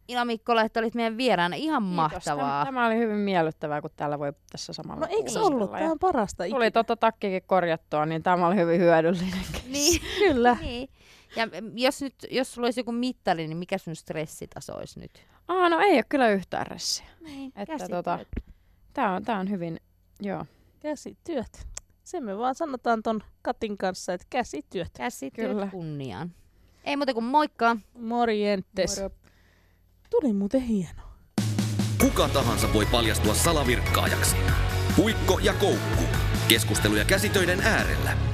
[0.08, 1.56] Ila Mikkola, että olit meidän vieraana.
[1.56, 1.96] Ihan Kiitos.
[1.96, 2.66] mahtavaa.
[2.66, 5.72] Tämä, tämä oli hyvin miellyttävää, kun täällä voi tässä samalla No eikö ollut?
[5.72, 9.40] Tämä on parasta Tuli tota takkikin korjattua, niin tämä oli hyvin hyödyllinen.
[9.74, 10.58] Niin, Kyllä.
[10.62, 10.90] niin.
[11.36, 15.12] Ja jos nyt, jos sulla olisi joku mittari, niin mikä sun stressitaso olisi nyt?
[15.48, 17.06] Aa, no ei ole kyllä yhtään ressiä.
[17.20, 18.20] Niin, Että tota,
[18.94, 19.80] tää on, tää on hyvin,
[20.20, 20.46] joo.
[20.80, 21.68] Käsityöt.
[22.04, 24.90] Sen me vaan sanotaan ton Katin kanssa, että käsityöt.
[24.98, 25.68] Käsityöt Kyllä.
[25.68, 26.32] kunniaan.
[26.84, 27.78] Ei muuta kuin moikka.
[28.00, 28.98] Morjentes.
[29.02, 29.16] Moro.
[30.10, 31.02] Tuli muuten hieno.
[32.02, 34.36] Kuka tahansa voi paljastua salavirkkaajaksi.
[34.96, 36.04] Puikko ja koukku.
[36.48, 38.29] Keskusteluja käsitöiden äärellä.